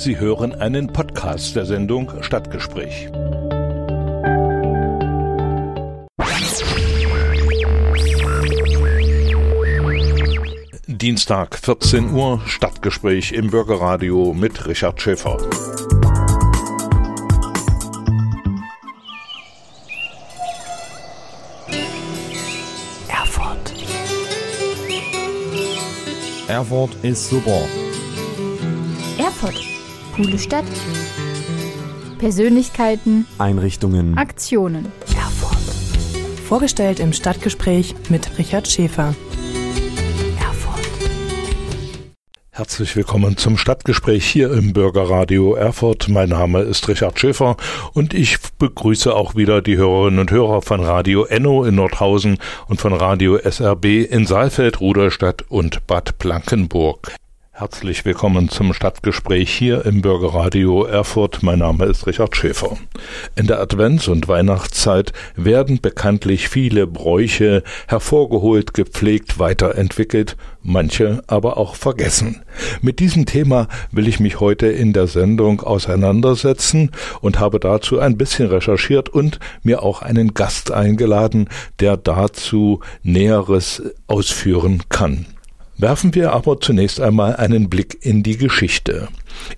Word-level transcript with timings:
Sie 0.00 0.18
hören 0.18 0.54
einen 0.54 0.86
Podcast 0.86 1.54
der 1.56 1.66
Sendung 1.66 2.10
Stadtgespräch. 2.22 3.10
Dienstag, 10.86 11.54
14 11.54 12.14
Uhr, 12.14 12.40
Stadtgespräch 12.46 13.32
im 13.32 13.50
Bürgerradio 13.50 14.32
mit 14.32 14.66
Richard 14.66 15.02
Schäfer. 15.02 15.36
Erfurt. 23.06 23.74
Erfurt 26.48 26.96
ist 27.02 27.28
super. 27.28 27.68
Coole 30.22 30.38
Stadt. 30.38 30.66
Persönlichkeiten. 32.18 33.24
Einrichtungen. 33.38 34.18
Aktionen. 34.18 34.92
Erfurt. 35.16 35.56
Vorgestellt 36.46 37.00
im 37.00 37.14
Stadtgespräch 37.14 37.94
mit 38.10 38.36
Richard 38.36 38.68
Schäfer. 38.68 39.14
Erfurt. 40.38 40.84
Herzlich 42.50 42.94
willkommen 42.96 43.38
zum 43.38 43.56
Stadtgespräch 43.56 44.26
hier 44.26 44.52
im 44.52 44.74
Bürgerradio 44.74 45.54
Erfurt. 45.54 46.10
Mein 46.10 46.28
Name 46.28 46.60
ist 46.60 46.86
Richard 46.88 47.18
Schäfer 47.18 47.56
und 47.94 48.12
ich 48.12 48.36
begrüße 48.58 49.14
auch 49.16 49.36
wieder 49.36 49.62
die 49.62 49.78
Hörerinnen 49.78 50.20
und 50.20 50.30
Hörer 50.30 50.60
von 50.60 50.80
Radio 50.80 51.24
Enno 51.24 51.64
in 51.64 51.76
Nordhausen 51.76 52.36
und 52.68 52.78
von 52.78 52.92
Radio 52.92 53.38
SRB 53.38 54.06
in 54.10 54.26
Saalfeld, 54.26 54.82
Ruderstadt 54.82 55.46
und 55.48 55.86
Bad 55.86 56.18
Blankenburg. 56.18 57.10
Herzlich 57.60 58.06
willkommen 58.06 58.48
zum 58.48 58.72
Stadtgespräch 58.72 59.52
hier 59.52 59.84
im 59.84 60.00
Bürgerradio 60.00 60.84
Erfurt. 60.84 61.42
Mein 61.42 61.58
Name 61.58 61.84
ist 61.84 62.06
Richard 62.06 62.34
Schäfer. 62.34 62.78
In 63.36 63.48
der 63.48 63.60
Advents- 63.60 64.08
und 64.08 64.28
Weihnachtszeit 64.28 65.12
werden 65.36 65.78
bekanntlich 65.78 66.48
viele 66.48 66.86
Bräuche 66.86 67.62
hervorgeholt, 67.86 68.72
gepflegt, 68.72 69.38
weiterentwickelt, 69.38 70.38
manche 70.62 71.22
aber 71.26 71.58
auch 71.58 71.74
vergessen. 71.74 72.40
Mit 72.80 72.98
diesem 72.98 73.26
Thema 73.26 73.68
will 73.92 74.08
ich 74.08 74.20
mich 74.20 74.40
heute 74.40 74.68
in 74.68 74.94
der 74.94 75.06
Sendung 75.06 75.60
auseinandersetzen 75.60 76.92
und 77.20 77.40
habe 77.40 77.60
dazu 77.60 77.98
ein 77.98 78.16
bisschen 78.16 78.48
recherchiert 78.48 79.10
und 79.10 79.38
mir 79.62 79.82
auch 79.82 80.00
einen 80.00 80.32
Gast 80.32 80.70
eingeladen, 80.70 81.50
der 81.78 81.98
dazu 81.98 82.80
Näheres 83.02 83.82
ausführen 84.06 84.84
kann. 84.88 85.26
Werfen 85.80 86.14
wir 86.14 86.34
aber 86.34 86.60
zunächst 86.60 87.00
einmal 87.00 87.36
einen 87.36 87.70
Blick 87.70 88.04
in 88.04 88.22
die 88.22 88.36
Geschichte. 88.36 89.08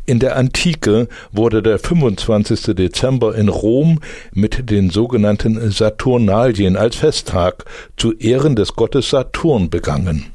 In 0.06 0.20
der 0.20 0.36
Antike 0.36 1.08
wurde 1.32 1.64
der 1.64 1.80
25. 1.80 2.76
Dezember 2.76 3.34
in 3.34 3.48
Rom 3.48 3.98
mit 4.32 4.70
den 4.70 4.90
sogenannten 4.90 5.72
Saturnalien 5.72 6.76
als 6.76 6.94
Festtag 6.94 7.64
zu 7.96 8.12
Ehren 8.12 8.54
des 8.54 8.74
Gottes 8.76 9.10
Saturn 9.10 9.68
begangen. 9.68 10.26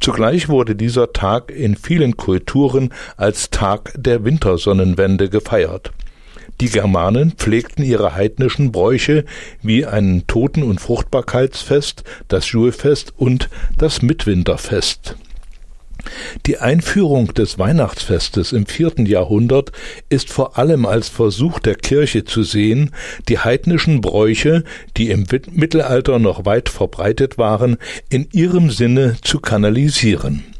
Zugleich 0.00 0.48
wurde 0.48 0.74
dieser 0.74 1.12
Tag 1.12 1.52
in 1.52 1.76
vielen 1.76 2.16
Kulturen 2.16 2.92
als 3.16 3.50
Tag 3.50 3.92
der 3.96 4.24
Wintersonnenwende 4.24 5.28
gefeiert. 5.28 5.92
Die 6.60 6.70
Germanen 6.70 7.34
pflegten 7.36 7.84
ihre 7.84 8.16
heidnischen 8.16 8.72
Bräuche 8.72 9.24
wie 9.62 9.86
ein 9.86 10.24
Toten- 10.26 10.64
und 10.64 10.80
Fruchtbarkeitsfest, 10.80 12.02
das 12.26 12.50
Julfest 12.50 13.12
und 13.16 13.48
das 13.78 14.02
Mitwinterfest. 14.02 15.14
Die 16.46 16.58
Einführung 16.58 17.34
des 17.34 17.58
Weihnachtsfestes 17.58 18.52
im 18.52 18.66
vierten 18.66 19.06
Jahrhundert 19.06 19.72
ist 20.08 20.30
vor 20.30 20.58
allem 20.58 20.86
als 20.86 21.08
Versuch 21.08 21.58
der 21.58 21.74
Kirche 21.74 22.24
zu 22.24 22.42
sehen, 22.42 22.90
die 23.28 23.38
heidnischen 23.38 24.00
Bräuche, 24.00 24.64
die 24.96 25.10
im 25.10 25.26
Mittelalter 25.52 26.18
noch 26.18 26.44
weit 26.44 26.68
verbreitet 26.68 27.38
waren, 27.38 27.76
in 28.08 28.28
ihrem 28.32 28.70
Sinne 28.70 29.16
zu 29.22 29.40
kanalisieren. 29.40 30.55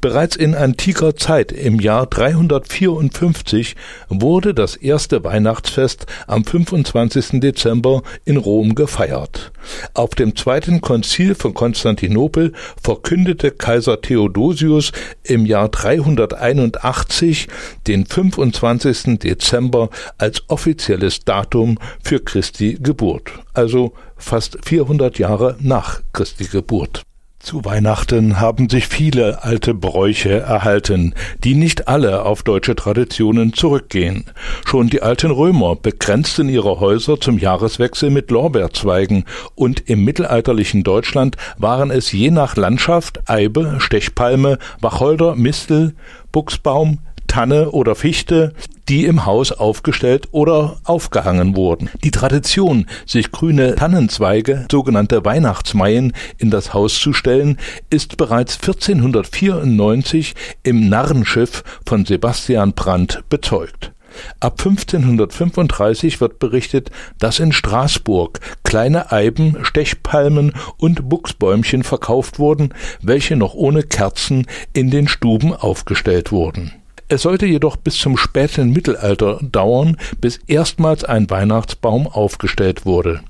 Bereits 0.00 0.36
in 0.36 0.54
antiker 0.54 1.16
Zeit 1.16 1.52
im 1.52 1.80
Jahr 1.80 2.06
354 2.06 3.76
wurde 4.08 4.54
das 4.54 4.76
erste 4.76 5.22
Weihnachtsfest 5.24 6.06
am 6.26 6.44
25. 6.44 7.40
Dezember 7.40 8.02
in 8.24 8.36
Rom 8.36 8.74
gefeiert. 8.74 9.52
Auf 9.94 10.10
dem 10.14 10.34
zweiten 10.36 10.80
Konzil 10.80 11.34
von 11.34 11.54
Konstantinopel 11.54 12.52
verkündete 12.82 13.50
Kaiser 13.50 14.00
Theodosius 14.00 14.92
im 15.22 15.46
Jahr 15.46 15.68
381 15.68 17.48
den 17.86 18.06
25. 18.06 19.18
Dezember 19.18 19.90
als 20.18 20.42
offizielles 20.48 21.20
Datum 21.20 21.78
für 22.02 22.20
Christi 22.20 22.78
Geburt, 22.80 23.32
also 23.52 23.92
fast 24.16 24.58
400 24.64 25.18
Jahre 25.18 25.56
nach 25.60 26.00
Christi 26.12 26.44
Geburt. 26.44 27.02
Zu 27.42 27.64
Weihnachten 27.64 28.38
haben 28.38 28.70
sich 28.70 28.86
viele 28.86 29.42
alte 29.42 29.74
Bräuche 29.74 30.38
erhalten, 30.38 31.12
die 31.42 31.56
nicht 31.56 31.88
alle 31.88 32.24
auf 32.24 32.44
deutsche 32.44 32.76
Traditionen 32.76 33.52
zurückgehen. 33.52 34.26
Schon 34.64 34.86
die 34.86 35.02
alten 35.02 35.32
Römer 35.32 35.74
begrenzten 35.74 36.48
ihre 36.48 36.78
Häuser 36.78 37.18
zum 37.20 37.38
Jahreswechsel 37.38 38.10
mit 38.10 38.30
Lorbeerzweigen 38.30 39.24
und 39.56 39.90
im 39.90 40.04
mittelalterlichen 40.04 40.84
Deutschland 40.84 41.36
waren 41.58 41.90
es 41.90 42.12
je 42.12 42.30
nach 42.30 42.54
Landschaft 42.54 43.28
Eibe, 43.28 43.74
Stechpalme, 43.80 44.58
Wacholder, 44.80 45.34
Mistel, 45.34 45.94
Buchsbaum, 46.30 47.00
Tanne 47.26 47.72
oder 47.72 47.96
Fichte, 47.96 48.52
die 48.88 49.06
im 49.06 49.26
Haus 49.26 49.52
aufgestellt 49.52 50.28
oder 50.32 50.78
aufgehangen 50.84 51.56
wurden. 51.56 51.90
Die 52.02 52.10
Tradition, 52.10 52.86
sich 53.06 53.30
grüne 53.30 53.74
Tannenzweige, 53.74 54.66
sogenannte 54.70 55.24
Weihnachtsmeien, 55.24 56.12
in 56.38 56.50
das 56.50 56.74
Haus 56.74 56.98
zu 56.98 57.12
stellen, 57.12 57.58
ist 57.90 58.16
bereits 58.16 58.56
1494 58.56 60.34
im 60.62 60.88
Narrenschiff 60.88 61.62
von 61.86 62.04
Sebastian 62.04 62.72
Brandt 62.72 63.24
bezeugt. 63.28 63.92
Ab 64.40 64.60
1535 64.60 66.20
wird 66.20 66.38
berichtet, 66.38 66.90
dass 67.18 67.38
in 67.38 67.52
Straßburg 67.52 68.40
kleine 68.62 69.10
Eiben, 69.10 69.58
Stechpalmen 69.62 70.52
und 70.76 71.08
Buchsbäumchen 71.08 71.82
verkauft 71.82 72.38
wurden, 72.38 72.74
welche 73.00 73.36
noch 73.36 73.54
ohne 73.54 73.82
Kerzen 73.82 74.46
in 74.72 74.90
den 74.90 75.08
Stuben 75.08 75.54
aufgestellt 75.54 76.32
wurden. 76.32 76.72
Es 77.12 77.20
sollte 77.20 77.44
jedoch 77.44 77.76
bis 77.76 77.98
zum 77.98 78.16
späten 78.16 78.70
Mittelalter 78.70 79.38
dauern, 79.42 79.98
bis 80.22 80.40
erstmals 80.46 81.04
ein 81.04 81.28
Weihnachtsbaum 81.28 82.06
aufgestellt 82.06 82.86
wurde. 82.86 83.20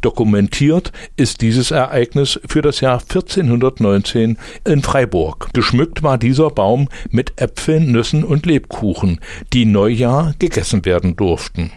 Dokumentiert 0.00 0.90
ist 1.14 1.40
dieses 1.40 1.70
Ereignis 1.70 2.40
für 2.48 2.62
das 2.62 2.80
Jahr 2.80 3.00
1419 3.00 4.38
in 4.66 4.82
Freiburg. 4.82 5.50
Geschmückt 5.52 6.02
war 6.02 6.18
dieser 6.18 6.50
Baum 6.50 6.88
mit 7.10 7.40
Äpfeln, 7.40 7.92
Nüssen 7.92 8.24
und 8.24 8.44
Lebkuchen, 8.44 9.20
die 9.52 9.66
Neujahr 9.66 10.34
gegessen 10.40 10.84
werden 10.84 11.14
durften. 11.14 11.70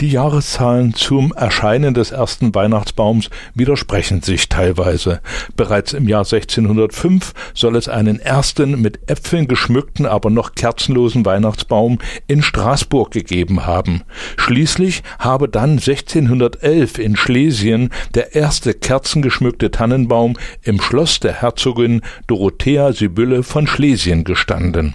Die 0.00 0.08
Jahreszahlen 0.08 0.94
zum 0.94 1.34
Erscheinen 1.34 1.92
des 1.92 2.10
ersten 2.10 2.54
Weihnachtsbaums 2.54 3.28
widersprechen 3.54 4.22
sich 4.22 4.48
teilweise. 4.48 5.20
Bereits 5.56 5.92
im 5.92 6.08
Jahr 6.08 6.24
1605 6.24 7.34
soll 7.52 7.76
es 7.76 7.86
einen 7.86 8.18
ersten 8.18 8.80
mit 8.80 9.10
Äpfeln 9.10 9.46
geschmückten, 9.46 10.06
aber 10.06 10.30
noch 10.30 10.54
kerzenlosen 10.54 11.26
Weihnachtsbaum 11.26 11.98
in 12.26 12.42
Straßburg 12.42 13.10
gegeben 13.10 13.66
haben. 13.66 14.00
Schließlich 14.38 15.02
habe 15.18 15.50
dann 15.50 15.72
1611 15.72 16.98
in 16.98 17.14
Schlesien 17.14 17.90
der 18.14 18.34
erste 18.34 18.72
kerzengeschmückte 18.72 19.70
Tannenbaum 19.70 20.38
im 20.62 20.80
Schloss 20.80 21.20
der 21.20 21.42
Herzogin 21.42 22.00
Dorothea 22.26 22.94
Sibylle 22.94 23.42
von 23.42 23.66
Schlesien 23.66 24.24
gestanden. 24.24 24.94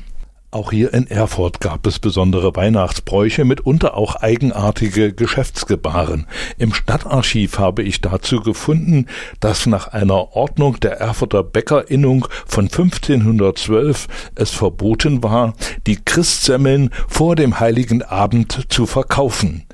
Auch 0.56 0.72
hier 0.72 0.94
in 0.94 1.06
Erfurt 1.08 1.60
gab 1.60 1.86
es 1.86 2.00
besondere 2.00 2.56
Weihnachtsbräuche, 2.56 3.44
mitunter 3.44 3.98
auch 3.98 4.16
eigenartige 4.16 5.12
Geschäftsgebaren. 5.12 6.28
Im 6.58 6.74
Stadtarchiv 6.74 7.60
habe 7.60 7.84
ich 7.84 8.00
dazu 8.00 8.40
gefunden, 8.40 9.08
dass 9.42 9.66
nach 9.66 9.90
einer 9.90 10.34
Ordnung 10.34 10.80
der 10.80 11.02
Erfurter 11.02 11.44
Bäckerinnung 11.44 12.30
von 12.46 12.70
1512 12.70 14.08
es 14.36 14.52
verboten 14.52 15.24
war, 15.24 15.56
die 15.88 15.98
Christsemmeln 15.98 16.90
vor 17.10 17.36
dem 17.36 17.60
heiligen 17.60 18.02
Abend 18.02 18.68
zu 18.70 18.86
verkaufen 18.86 19.66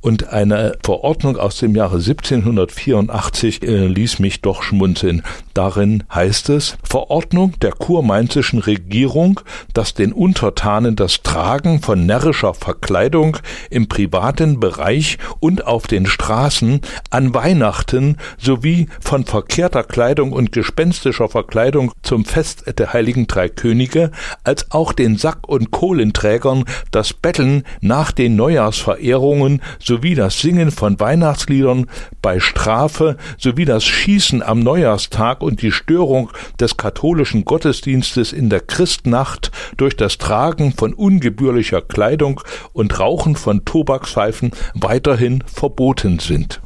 und 0.00 0.28
eine 0.28 0.76
Verordnung 0.82 1.36
aus 1.36 1.58
dem 1.58 1.74
Jahre 1.74 1.96
1784 1.96 3.62
äh, 3.62 3.86
ließ 3.86 4.18
mich 4.18 4.40
doch 4.42 4.62
schmunzeln. 4.62 5.22
Darin 5.54 6.04
heißt 6.14 6.50
es 6.50 6.76
Verordnung 6.82 7.58
der 7.60 7.72
kurmainzischen 7.72 8.60
Regierung, 8.60 9.40
dass 9.74 9.94
den 9.94 10.12
Untertanen 10.12 10.96
das 10.96 11.22
Tragen 11.22 11.80
von 11.80 12.06
närrischer 12.06 12.54
Verkleidung 12.54 13.38
im 13.70 13.88
privaten 13.88 14.60
Bereich 14.60 15.18
und 15.40 15.66
auf 15.66 15.86
den 15.86 16.06
Straßen 16.06 16.80
an 17.10 17.34
Weihnachten 17.34 18.16
sowie 18.38 18.88
von 19.00 19.24
verkehrter 19.24 19.82
Kleidung 19.82 20.32
und 20.32 20.52
gespenstischer 20.52 21.28
Verkleidung 21.28 21.92
zum 22.02 22.24
Fest 22.24 22.64
der 22.78 22.92
heiligen 22.92 23.26
drei 23.26 23.48
Könige, 23.48 24.10
als 24.44 24.70
auch 24.70 24.92
den 24.92 25.16
Sack- 25.16 25.48
und 25.48 25.70
Kohlenträgern 25.70 26.64
das 26.90 27.12
Betteln 27.12 27.64
nach 27.80 28.12
den 28.12 28.36
Neujahrsverehrungen 28.36 29.57
sowie 29.78 30.14
das 30.14 30.40
Singen 30.40 30.70
von 30.70 30.98
Weihnachtsliedern 31.00 31.86
bei 32.22 32.40
Strafe 32.40 33.16
sowie 33.38 33.64
das 33.64 33.84
Schießen 33.84 34.42
am 34.42 34.60
Neujahrstag 34.60 35.42
und 35.42 35.62
die 35.62 35.72
Störung 35.72 36.30
des 36.60 36.76
katholischen 36.76 37.44
Gottesdienstes 37.44 38.32
in 38.32 38.50
der 38.50 38.60
Christnacht 38.60 39.50
durch 39.76 39.96
das 39.96 40.18
Tragen 40.18 40.72
von 40.72 40.94
ungebührlicher 40.94 41.82
Kleidung 41.82 42.40
und 42.72 42.98
Rauchen 42.98 43.36
von 43.36 43.64
Tobakspfeifen 43.64 44.52
weiterhin 44.74 45.44
verboten 45.46 46.18
sind. 46.18 46.60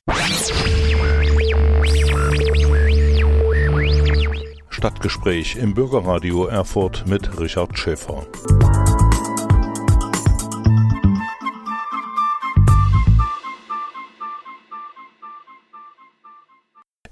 Stadtgespräch 4.83 5.55
im 5.55 5.75
Bürgerradio 5.75 6.47
Erfurt 6.47 7.05
mit 7.07 7.39
Richard 7.39 7.79
Schäfer. 7.79 8.27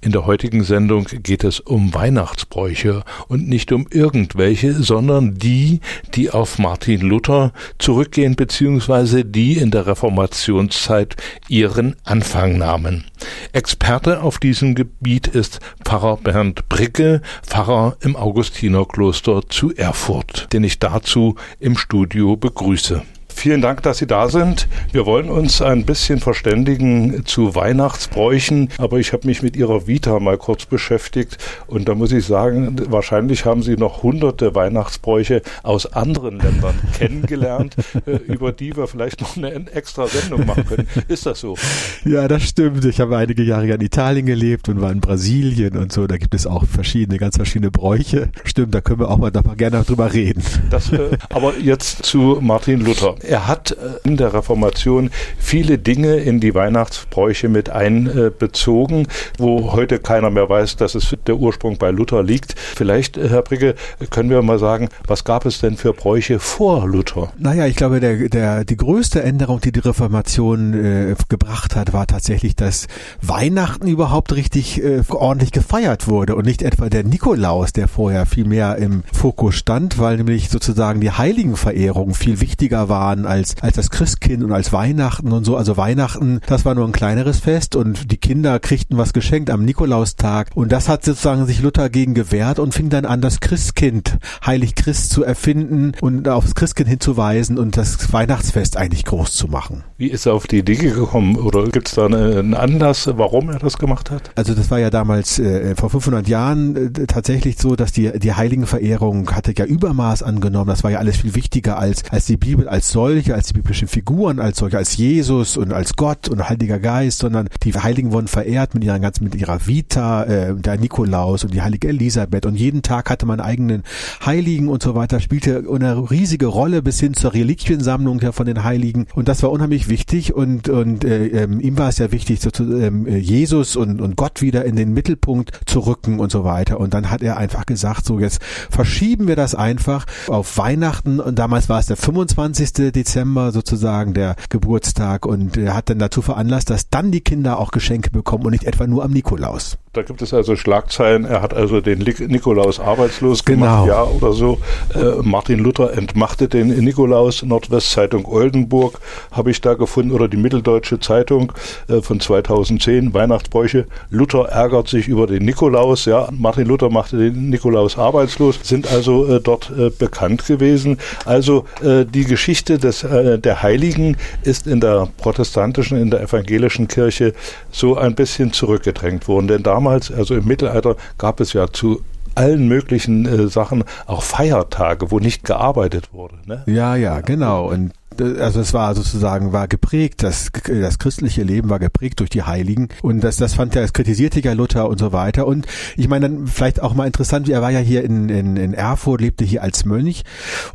In 0.03 0.13
der 0.13 0.25
heutigen 0.25 0.65
Sendung 0.65 1.05
geht 1.23 1.45
es 1.45 1.61
um 1.61 1.93
Weihnachtsbräuche 1.93 3.05
und 3.29 3.49
nicht 3.49 3.71
um 3.71 3.87
irgendwelche, 3.91 4.73
sondern 4.83 5.35
die, 5.35 5.81
die 6.15 6.31
auf 6.31 6.59
Martin 6.59 7.03
Luther 7.03 7.53
zurückgehen 7.79 8.35
bzw. 8.35 9.25
die 9.25 9.59
in 9.59 9.71
der 9.71 9.87
Reformationszeit 9.87 11.17
ihren 11.49 11.97
Anfang 12.05 12.57
nahmen. 12.57 13.05
Experte 13.53 14.23
auf 14.23 14.39
diesem 14.39 14.75
Gebiet 14.75 15.27
ist 15.27 15.61
Pfarrer 15.85 16.17
Bernd 16.17 16.67
Bricke, 16.71 17.21
Pfarrer 17.43 17.99
im 18.01 18.17
Augustinerkloster 18.17 19.43
zu 19.51 19.75
Erfurt, 19.75 20.49
den 20.55 20.65
ich 20.65 20.79
dazu 20.79 21.35
im 21.59 21.77
Studio 21.77 22.37
begrüße. 22.37 23.03
Vielen 23.41 23.63
Dank, 23.63 23.83
dass 23.83 23.97
Sie 23.97 24.07
da 24.07 24.29
sind. 24.29 24.69
Wir 24.93 25.07
wollen 25.07 25.31
uns 25.31 25.63
ein 25.63 25.87
bisschen 25.87 26.19
verständigen 26.19 27.25
zu 27.25 27.55
Weihnachtsbräuchen, 27.55 28.69
aber 28.77 28.99
ich 28.99 29.15
habe 29.15 29.27
mich 29.27 29.43
mit 29.43 29.57
Ihrer 29.57 29.87
Vita 29.87 30.21
mal 30.21 30.37
kurz 30.37 30.67
beschäftigt 30.67 31.39
und 31.67 31.89
da 31.89 31.95
muss 31.95 32.13
ich 32.13 32.27
sagen, 32.27 32.77
wahrscheinlich 32.91 33.47
haben 33.47 33.63
Sie 33.63 33.77
noch 33.79 34.03
hunderte 34.03 34.55
Weihnachtsbräuche 34.55 35.41
aus 35.63 35.91
anderen 35.91 36.39
Ländern 36.39 36.75
kennengelernt, 36.99 37.77
äh, 38.05 38.17
über 38.27 38.53
die 38.53 38.77
wir 38.77 38.87
vielleicht 38.87 39.23
noch 39.23 39.39
eine 39.39 39.55
extra 39.73 40.07
Sendung 40.07 40.45
machen 40.45 40.67
können. 40.67 40.87
Ist 41.09 41.25
das 41.25 41.41
so? 41.41 41.57
Ja, 42.05 42.29
das 42.29 42.43
stimmt. 42.43 42.85
Ich 42.85 43.01
habe 43.01 43.17
einige 43.17 43.43
Jahre 43.43 43.69
in 43.69 43.81
Italien 43.81 44.27
gelebt 44.27 44.69
und 44.69 44.83
war 44.83 44.93
in 44.93 45.01
Brasilien 45.01 45.79
und 45.79 45.93
so. 45.93 46.07
Da 46.07 46.19
gibt 46.19 46.35
es 46.35 46.47
auch 46.47 46.67
verschiedene, 46.67 47.17
ganz 47.19 47.37
verschiedene 47.37 47.71
Bräuche. 47.71 48.29
Stimmt, 48.45 48.75
da 48.75 48.83
können 48.83 49.01
wir 49.01 49.11
auch 49.11 49.17
mal, 49.17 49.31
da 49.31 49.41
mal 49.41 49.57
gerne 49.57 49.83
drüber 49.83 50.13
reden. 50.13 50.43
Das, 50.69 50.93
äh, 50.93 51.17
aber 51.31 51.57
jetzt 51.57 52.05
zu 52.05 52.37
Martin 52.43 52.81
Luther. 52.81 53.15
Er 53.31 53.47
hat 53.47 53.71
äh, 53.71 54.09
in 54.09 54.17
der 54.17 54.35
Reformation 54.35 55.11
viele 55.39 55.79
Dinge 55.79 56.17
in 56.17 56.41
die 56.41 56.53
Weihnachtsbräuche 56.53 57.49
mit 57.49 57.71
einbezogen, 57.71 59.07
wo 59.39 59.71
heute 59.71 60.01
keiner 60.01 60.31
mehr 60.31 60.49
weiß, 60.49 60.75
dass 60.75 60.97
es 60.97 61.15
der 61.29 61.37
Ursprung 61.37 61.79
bei 61.79 61.93
Luther 61.93 62.25
liegt. 62.25 62.59
Vielleicht, 62.59 63.17
äh, 63.17 63.29
Herr 63.29 63.43
Brigge, 63.43 63.77
können 64.11 64.31
wir 64.31 64.43
mal 64.43 64.59
sagen, 64.59 64.89
was 65.07 65.23
gab 65.23 65.47
es 65.47 65.61
denn 65.61 65.77
für 65.77 65.93
Bräuche 65.93 66.41
vor 66.41 66.89
Luther? 66.89 67.33
Naja, 67.39 67.67
ich 67.67 67.77
glaube, 67.77 68.01
der, 68.01 68.29
der, 68.29 68.65
die 68.65 68.77
größte 68.77 69.23
Änderung, 69.23 69.61
die 69.61 69.71
die 69.71 69.79
Reformation 69.79 70.75
äh, 70.75 71.15
gebracht 71.29 71.77
hat, 71.77 71.93
war 71.93 72.09
tatsächlich, 72.09 72.57
dass 72.57 72.89
Weihnachten 73.23 73.87
überhaupt 73.87 74.35
richtig 74.35 74.83
äh, 74.83 75.03
ordentlich 75.09 75.53
gefeiert 75.53 76.09
wurde 76.09 76.35
und 76.35 76.47
nicht 76.47 76.63
etwa 76.63 76.89
der 76.89 77.05
Nikolaus, 77.05 77.73
der 77.73 77.87
vorher 77.87 78.27
viel 78.27 78.45
mehr 78.45 78.75
im 78.79 79.05
Fokus 79.13 79.55
stand, 79.55 80.01
weil 80.01 80.17
nämlich 80.17 80.49
sozusagen 80.49 81.01
die 81.01 81.13
Heiligenverehrung 81.13 82.15
viel 82.15 82.41
wichtiger 82.41 82.89
waren 82.89 83.20
waren 83.21 83.27
als, 83.27 83.55
als 83.61 83.77
das 83.77 83.91
Christkind 83.91 84.43
und 84.43 84.53
als 84.53 84.73
Weihnachten 84.73 85.33
und 85.33 85.45
so. 85.45 85.57
Also 85.57 85.77
Weihnachten, 85.77 86.41
das 86.47 86.65
war 86.65 86.75
nur 86.75 86.87
ein 86.87 86.93
kleineres 86.93 87.41
Fest 87.41 87.77
und 87.77 88.11
die 88.11 88.17
Kinder 88.17 88.59
kriegten 88.59 88.99
was 88.99 89.13
geschenkt 89.13 89.51
am 89.51 89.65
Nikolaustag. 89.65 90.51
Und 90.55 90.73
das 90.73 90.89
hat 90.89 91.05
sozusagen 91.05 91.47
sich 91.47 91.61
Luther 91.61 91.91
gegen 91.91 92.15
gewehrt 92.15 92.59
und 92.59 92.75
fing 92.75 92.89
dann 92.89 93.05
an, 93.05 93.21
das 93.21 93.41
Christkind, 93.41 94.19
Heilig 94.45 94.75
Christ 94.75 95.11
zu 95.11 95.25
erfinden 95.25 95.93
und 96.01 96.29
aufs 96.29 96.55
Christkind 96.55 96.89
hinzuweisen 96.89 97.59
und 97.59 97.77
das 97.77 98.13
Weihnachtsfest 98.13 98.77
eigentlich 98.77 99.05
groß 99.05 99.33
zu 99.33 99.49
machen. 99.49 99.85
Wie 99.97 100.09
ist 100.09 100.27
er 100.27 100.35
auf 100.35 100.47
die 100.47 100.59
Idee 100.59 100.77
gekommen 100.77 101.37
oder 101.37 101.65
gibt 101.65 101.89
es 101.89 101.95
da 101.95 102.07
einen 102.07 102.55
Anlass, 102.55 103.09
warum 103.15 103.51
er 103.51 103.59
das 103.59 103.79
gemacht 103.79 104.11
hat? 104.11 104.31
Also 104.35 104.55
das 104.55 104.71
war 104.71 104.79
ja 104.79 104.91
damals 104.91 105.39
äh, 105.39 105.75
vor 105.77 105.91
500 105.91 106.29
Jahren 106.29 106.77
äh, 106.77 107.07
tatsächlich 107.07 107.59
so, 107.59 107.77
dass 107.77 107.93
die, 107.93 108.19
die 108.19 108.33
Heiligenverehrung 108.33 109.31
hatte 109.33 109.53
ja 109.57 109.65
Übermaß 109.65 110.23
angenommen. 110.23 110.69
Das 110.69 110.85
war 110.85 110.91
ja 110.91 110.99
alles 110.99 111.19
viel 111.19 111.35
wichtiger 111.35 111.79
als, 111.79 112.03
als 112.11 112.27
die 112.27 112.37
Bibel 112.37 112.69
als 112.69 112.91
solche 112.91 113.10
solche, 113.11 113.35
als 113.35 113.49
die 113.49 113.55
biblischen 113.55 113.89
Figuren, 113.89 114.39
als 114.39 114.59
solche, 114.59 114.79
als 114.79 114.97
Jesus 114.97 115.57
und 115.57 115.73
als 115.73 115.97
Gott 115.97 116.29
und 116.29 116.49
Heiliger 116.49 116.79
Geist, 116.79 117.19
sondern 117.19 117.49
die 117.65 117.75
Heiligen 117.75 118.13
wurden 118.13 118.29
verehrt 118.29 118.75
mit 118.75 118.85
ihrer 118.85 119.01
mit 119.21 119.35
ihrer 119.35 119.67
Vita, 119.67 120.25
äh, 120.25 120.55
der 120.55 120.79
Nikolaus 120.79 121.43
und 121.43 121.53
die 121.53 121.63
heilige 121.63 121.89
Elisabeth. 121.89 122.47
Und 122.47 122.55
jeden 122.55 122.83
Tag 122.83 123.11
hatte 123.11 123.27
man 123.27 123.41
eigenen 123.41 123.83
Heiligen 124.25 124.69
und 124.69 124.83
so 124.83 124.95
weiter, 124.95 125.19
spielte 125.21 125.65
eine 125.71 126.11
riesige 126.11 126.47
Rolle 126.47 126.83
bis 126.83 127.01
hin 127.01 127.15
zur 127.15 127.35
Reliquiensammlung 127.35 128.21
von 128.33 128.47
den 128.47 128.63
Heiligen. 128.63 129.07
Und 129.15 129.29
das 129.29 129.43
war 129.43 129.51
unheimlich 129.51 129.89
wichtig 129.89 130.35
und, 130.35 130.69
und 130.69 131.05
äh, 131.05 131.27
ähm, 131.27 131.61
ihm 131.61 131.79
war 131.79 131.89
es 131.89 131.99
ja 131.99 132.13
wichtig, 132.13 132.41
so, 132.41 132.51
ähm, 132.63 133.07
Jesus 133.07 133.75
und, 133.77 134.01
und 134.01 134.17
Gott 134.17 134.41
wieder 134.41 134.65
in 134.65 134.77
den 134.77 134.93
Mittelpunkt 134.93 135.59
zu 135.67 135.81
rücken 135.81 136.21
und 136.21 136.31
so 136.31 136.45
weiter. 136.45 136.79
Und 136.79 136.95
dann 136.95 137.11
hat 137.11 137.23
er 137.23 137.37
einfach 137.37 137.67
gesagt, 137.67 138.05
so 138.05 138.21
jetzt 138.21 138.41
verschieben 138.71 139.27
wir 139.27 139.37
das 139.37 139.55
einfach 139.55 140.07
auf 140.29 140.59
Weihnachten. 140.59 141.19
Und 141.19 141.39
damals 141.39 141.69
war 141.69 141.81
es 141.81 141.87
der 141.87 141.97
25. 141.97 142.93
Dezember 143.01 143.51
sozusagen 143.53 144.13
der 144.15 144.37
Geburtstag 144.51 145.25
und 145.25 145.57
hat 145.57 145.89
dann 145.89 145.99
dazu 145.99 146.23
veranlasst, 146.23 146.71
dass 146.71 146.91
dann 146.91 147.11
die 147.11 147.23
Kinder 147.23 147.59
auch 147.59 147.71
Geschenke 147.71 148.11
bekommen 148.11 148.45
und 148.45 148.53
nicht 148.53 148.65
etwa 148.65 148.87
nur 148.87 149.05
am 149.05 149.13
Nikolaus. 149.13 149.79
Da 149.93 150.03
gibt 150.03 150.23
es 150.23 150.33
also 150.33 150.55
Schlagzeilen, 150.55 151.25
er 151.25 151.43
hat 151.43 151.53
also 151.53 151.81
den 151.81 151.99
Nikolaus 151.99 152.79
arbeitslos 152.79 153.45
gemacht, 153.45 153.87
genau. 153.87 153.93
ja 153.93 154.05
oder 154.05 154.33
so. 154.33 154.61
Äh, 154.95 155.21
Martin 155.25 155.59
Luther 155.59 155.95
entmachtet 155.95 156.53
den 156.53 156.69
Nikolaus, 156.69 157.43
Nordwestzeitung 157.43 158.25
Oldenburg 158.25 159.01
habe 159.33 159.51
ich 159.51 159.61
da 159.61 159.75
gefunden 159.75 160.13
oder 160.13 160.29
die 160.29 160.37
Mitteldeutsche 160.37 161.01
Zeitung 161.01 161.53
äh, 161.89 162.03
von 162.03 162.21
2010, 162.21 163.15
Weihnachtsbräuche. 163.15 163.89
Luther 164.11 164.45
ärgert 164.45 164.87
sich 164.87 165.09
über 165.09 165.27
den 165.27 165.45
Nikolaus, 165.45 166.05
ja. 166.05 166.29
Martin 166.31 166.69
Luther 166.69 166.89
machte 166.89 167.17
den 167.17 167.51
Nikolaus 167.51 167.99
arbeitslos, 167.99 168.61
sind 168.63 168.87
also 168.93 169.27
äh, 169.27 169.41
dort 169.41 169.73
äh, 169.77 169.91
bekannt 169.91 170.47
gewesen. 170.47 170.99
Also 171.25 171.65
äh, 171.83 172.05
die 172.05 172.27
Geschichte 172.27 172.79
des, 172.79 173.03
äh, 173.03 173.41
der 173.41 173.61
Heiligen 173.65 174.17
ist 174.45 174.69
in 174.69 174.79
der 174.79 175.09
protestantischen, 175.17 176.01
in 176.01 176.13
der 176.13 176.21
evangelischen 176.21 176.87
Kirche 176.87 177.33
so 177.73 177.97
ein 177.97 178.15
bisschen 178.15 178.53
zurückgedrängt 178.53 179.27
worden, 179.27 179.49
denn 179.49 179.65
da 179.65 179.80
damals, 179.81 180.13
also 180.13 180.35
im 180.35 180.47
Mittelalter, 180.47 180.97
gab 181.19 181.41
es 181.41 181.53
ja 181.53 181.69
zu 181.69 182.03
allen 182.35 182.69
möglichen 182.69 183.27
äh, 183.27 183.49
Sachen 183.49 183.85
auch 184.07 184.23
Feiertage, 184.23 185.11
wo 185.11 185.19
nicht 185.19 185.45
gearbeitet 185.45 186.13
wurde. 186.13 186.37
Ne? 186.47 186.63
Ja, 186.67 186.95
ja, 186.95 187.21
genau. 187.21 187.71
Und 187.71 187.93
also 188.19 188.61
es 188.61 188.75
war 188.75 188.95
sozusagen 188.95 189.53
war 189.53 189.69
geprägt, 189.69 190.23
das, 190.23 190.51
das 190.67 190.99
christliche 190.99 191.43
Leben 191.43 191.71
war 191.71 191.79
geprägt 191.79 192.21
durch 192.21 192.31
die 192.31 192.43
Heiligen 192.43 192.89
und 193.03 193.23
das, 193.23 193.37
das 193.37 193.55
fand 193.55 193.75
ja, 193.75 193.83
das 193.83 193.93
kritisierte 193.93 194.41
ja 194.41 194.53
Luther 194.53 194.89
und 194.89 194.99
so 194.99 195.13
weiter 195.13 195.47
und 195.47 195.67
ich 195.97 196.09
meine 196.09 196.29
dann 196.29 196.47
vielleicht 196.47 196.83
auch 196.83 196.95
mal 196.95 197.07
interessant, 197.07 197.49
er 197.49 197.63
war 197.63 197.71
ja 197.71 197.79
hier 197.79 198.05
in, 198.05 198.29
in, 198.29 198.57
in 198.57 198.75
Erfurt, 198.75 199.21
lebte 199.21 199.45
hier 199.45 199.63
als 199.63 199.85
Mönch 199.85 200.25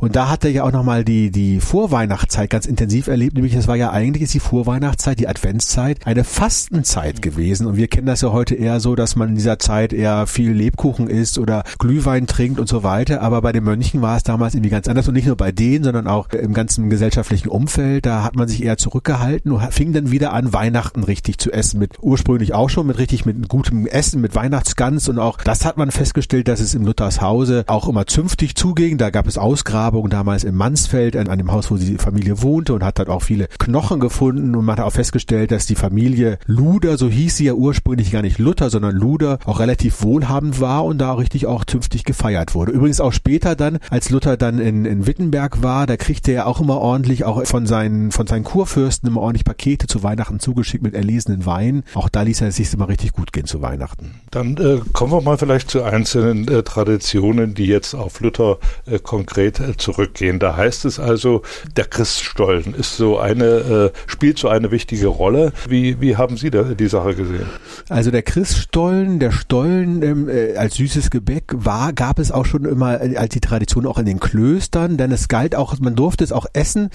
und 0.00 0.16
da 0.16 0.28
hat 0.28 0.44
er 0.44 0.50
ja 0.50 0.64
auch 0.64 0.72
nochmal 0.72 1.04
die, 1.04 1.30
die 1.30 1.60
Vorweihnachtszeit 1.60 2.50
ganz 2.50 2.66
intensiv 2.66 3.06
erlebt, 3.06 3.34
nämlich 3.34 3.54
es 3.54 3.68
war 3.68 3.76
ja 3.76 3.90
eigentlich 3.90 4.22
ist 4.22 4.34
die 4.34 4.40
Vorweihnachtszeit, 4.40 5.18
die 5.18 5.28
Adventszeit, 5.28 6.06
eine 6.06 6.24
Fastenzeit 6.24 7.22
gewesen 7.22 7.66
und 7.66 7.76
wir 7.76 7.88
kennen 7.88 8.06
das 8.06 8.22
ja 8.22 8.32
heute 8.32 8.54
eher 8.54 8.80
so, 8.80 8.94
dass 8.94 9.14
man 9.14 9.30
in 9.30 9.34
dieser 9.34 9.58
Zeit 9.58 9.92
eher 9.92 10.26
viel 10.26 10.52
Lebkuchen 10.52 11.08
isst 11.08 11.38
oder 11.38 11.64
Glühwein 11.78 12.26
trinkt 12.26 12.58
und 12.58 12.68
so 12.68 12.82
weiter, 12.82 13.20
aber 13.20 13.42
bei 13.42 13.52
den 13.52 13.64
Mönchen 13.64 14.00
war 14.00 14.16
es 14.16 14.22
damals 14.22 14.54
irgendwie 14.54 14.70
ganz 14.70 14.88
anders 14.88 15.06
und 15.06 15.14
nicht 15.14 15.26
nur 15.26 15.36
bei 15.36 15.52
denen, 15.52 15.84
sondern 15.84 16.06
auch 16.06 16.30
im 16.30 16.54
ganzen 16.54 16.88
Gesellschaft 16.88 17.25
gesellschaftlichen 17.26 17.48
Umfeld, 17.48 18.06
da 18.06 18.22
hat 18.22 18.36
man 18.36 18.46
sich 18.46 18.62
eher 18.62 18.76
zurückgehalten 18.76 19.50
und 19.50 19.72
fing 19.72 19.92
dann 19.92 20.10
wieder 20.10 20.32
an, 20.32 20.52
Weihnachten 20.52 21.02
richtig 21.02 21.38
zu 21.38 21.52
essen. 21.52 21.80
Mit 21.80 21.94
ursprünglich 22.00 22.54
auch 22.54 22.70
schon 22.70 22.86
mit 22.86 22.98
richtig 22.98 23.26
mit 23.26 23.48
gutem 23.48 23.86
Essen, 23.86 24.20
mit 24.20 24.34
Weihnachtsgans 24.34 25.08
und 25.08 25.18
auch 25.18 25.38
das 25.38 25.64
hat 25.64 25.76
man 25.76 25.90
festgestellt, 25.90 26.46
dass 26.46 26.60
es 26.60 26.74
im 26.74 26.84
Luthers 26.84 27.20
Hause 27.20 27.64
auch 27.66 27.88
immer 27.88 28.06
zünftig 28.06 28.54
zuging. 28.54 28.96
Da 28.98 29.10
gab 29.10 29.26
es 29.26 29.38
Ausgrabungen 29.38 30.10
damals 30.10 30.44
in 30.44 30.54
Mansfeld, 30.54 31.16
an, 31.16 31.28
an 31.28 31.38
dem 31.38 31.50
Haus, 31.50 31.70
wo 31.70 31.76
die 31.76 31.98
Familie 31.98 32.42
wohnte 32.42 32.74
und 32.74 32.84
hat 32.84 32.98
dort 32.98 33.08
auch 33.08 33.22
viele 33.22 33.48
Knochen 33.58 33.98
gefunden 33.98 34.54
und 34.54 34.64
man 34.64 34.78
hat 34.78 34.84
auch 34.84 34.92
festgestellt, 34.92 35.50
dass 35.50 35.66
die 35.66 35.74
Familie 35.74 36.38
Luder, 36.46 36.96
so 36.96 37.08
hieß 37.08 37.36
sie 37.36 37.46
ja 37.46 37.54
ursprünglich 37.54 38.12
gar 38.12 38.22
nicht 38.22 38.38
Luther, 38.38 38.70
sondern 38.70 38.94
Luder, 38.94 39.38
auch 39.46 39.58
relativ 39.58 40.02
wohlhabend 40.02 40.60
war 40.60 40.84
und 40.84 40.98
da 40.98 41.12
richtig 41.14 41.46
auch 41.46 41.64
zünftig 41.64 42.04
gefeiert 42.04 42.54
wurde. 42.54 42.72
Übrigens 42.72 43.00
auch 43.00 43.12
später 43.12 43.56
dann, 43.56 43.78
als 43.90 44.10
Luther 44.10 44.36
dann 44.36 44.58
in, 44.60 44.84
in 44.84 45.06
Wittenberg 45.06 45.62
war, 45.62 45.86
da 45.86 45.96
kriegte 45.96 46.32
er 46.32 46.46
auch 46.46 46.60
immer 46.60 46.78
ordentlich, 46.78 47.15
auch 47.24 47.44
von 47.46 47.66
seinen, 47.66 48.12
von 48.12 48.26
seinen 48.26 48.44
Kurfürsten 48.44 49.08
immer 49.08 49.20
ordentlich 49.20 49.44
Pakete 49.44 49.86
zu 49.86 50.02
Weihnachten 50.02 50.40
zugeschickt 50.40 50.82
mit 50.82 50.94
erlesenen 50.94 51.46
Wein. 51.46 51.84
Auch 51.94 52.08
da 52.08 52.22
ließ 52.22 52.40
er 52.40 52.48
es 52.48 52.56
sich 52.56 52.72
immer 52.72 52.88
richtig 52.88 53.12
gut 53.12 53.32
gehen 53.32 53.46
zu 53.46 53.62
Weihnachten. 53.62 54.20
Dann 54.30 54.56
äh, 54.56 54.80
kommen 54.92 55.12
wir 55.12 55.20
mal 55.20 55.38
vielleicht 55.38 55.70
zu 55.70 55.82
einzelnen 55.82 56.48
äh, 56.48 56.62
Traditionen, 56.62 57.54
die 57.54 57.66
jetzt 57.66 57.94
auf 57.94 58.20
Luther 58.20 58.58
äh, 58.86 58.98
konkret 58.98 59.60
äh, 59.60 59.76
zurückgehen. 59.76 60.38
Da 60.38 60.56
heißt 60.56 60.84
es 60.84 60.98
also, 60.98 61.42
der 61.76 61.84
Christstollen 61.84 62.74
ist 62.74 62.96
so 62.96 63.18
eine, 63.18 63.44
äh, 63.44 63.90
spielt 64.06 64.38
so 64.38 64.48
eine 64.48 64.70
wichtige 64.70 65.06
Rolle. 65.06 65.52
Wie, 65.68 66.00
wie 66.00 66.16
haben 66.16 66.36
Sie 66.36 66.50
da 66.50 66.62
die 66.62 66.88
Sache 66.88 67.14
gesehen? 67.14 67.46
Also 67.88 68.10
der 68.10 68.22
Christstollen, 68.22 69.18
der 69.18 69.32
Stollen 69.32 70.02
ähm, 70.02 70.28
äh, 70.28 70.56
als 70.56 70.76
süßes 70.76 71.10
Gebäck 71.10 71.52
war, 71.54 71.92
gab 71.92 72.18
es 72.18 72.32
auch 72.32 72.46
schon 72.46 72.64
immer 72.64 73.00
als 73.00 73.30
die 73.30 73.40
Tradition 73.40 73.86
auch 73.86 73.98
in 73.98 74.06
den 74.06 74.20
Klöstern, 74.20 74.96
denn 74.96 75.12
es 75.12 75.28
galt 75.28 75.54
auch, 75.54 75.78
man 75.80 75.94
durfte 75.94 76.24
es 76.24 76.32
auch 76.32 76.46
essen, 76.52 76.90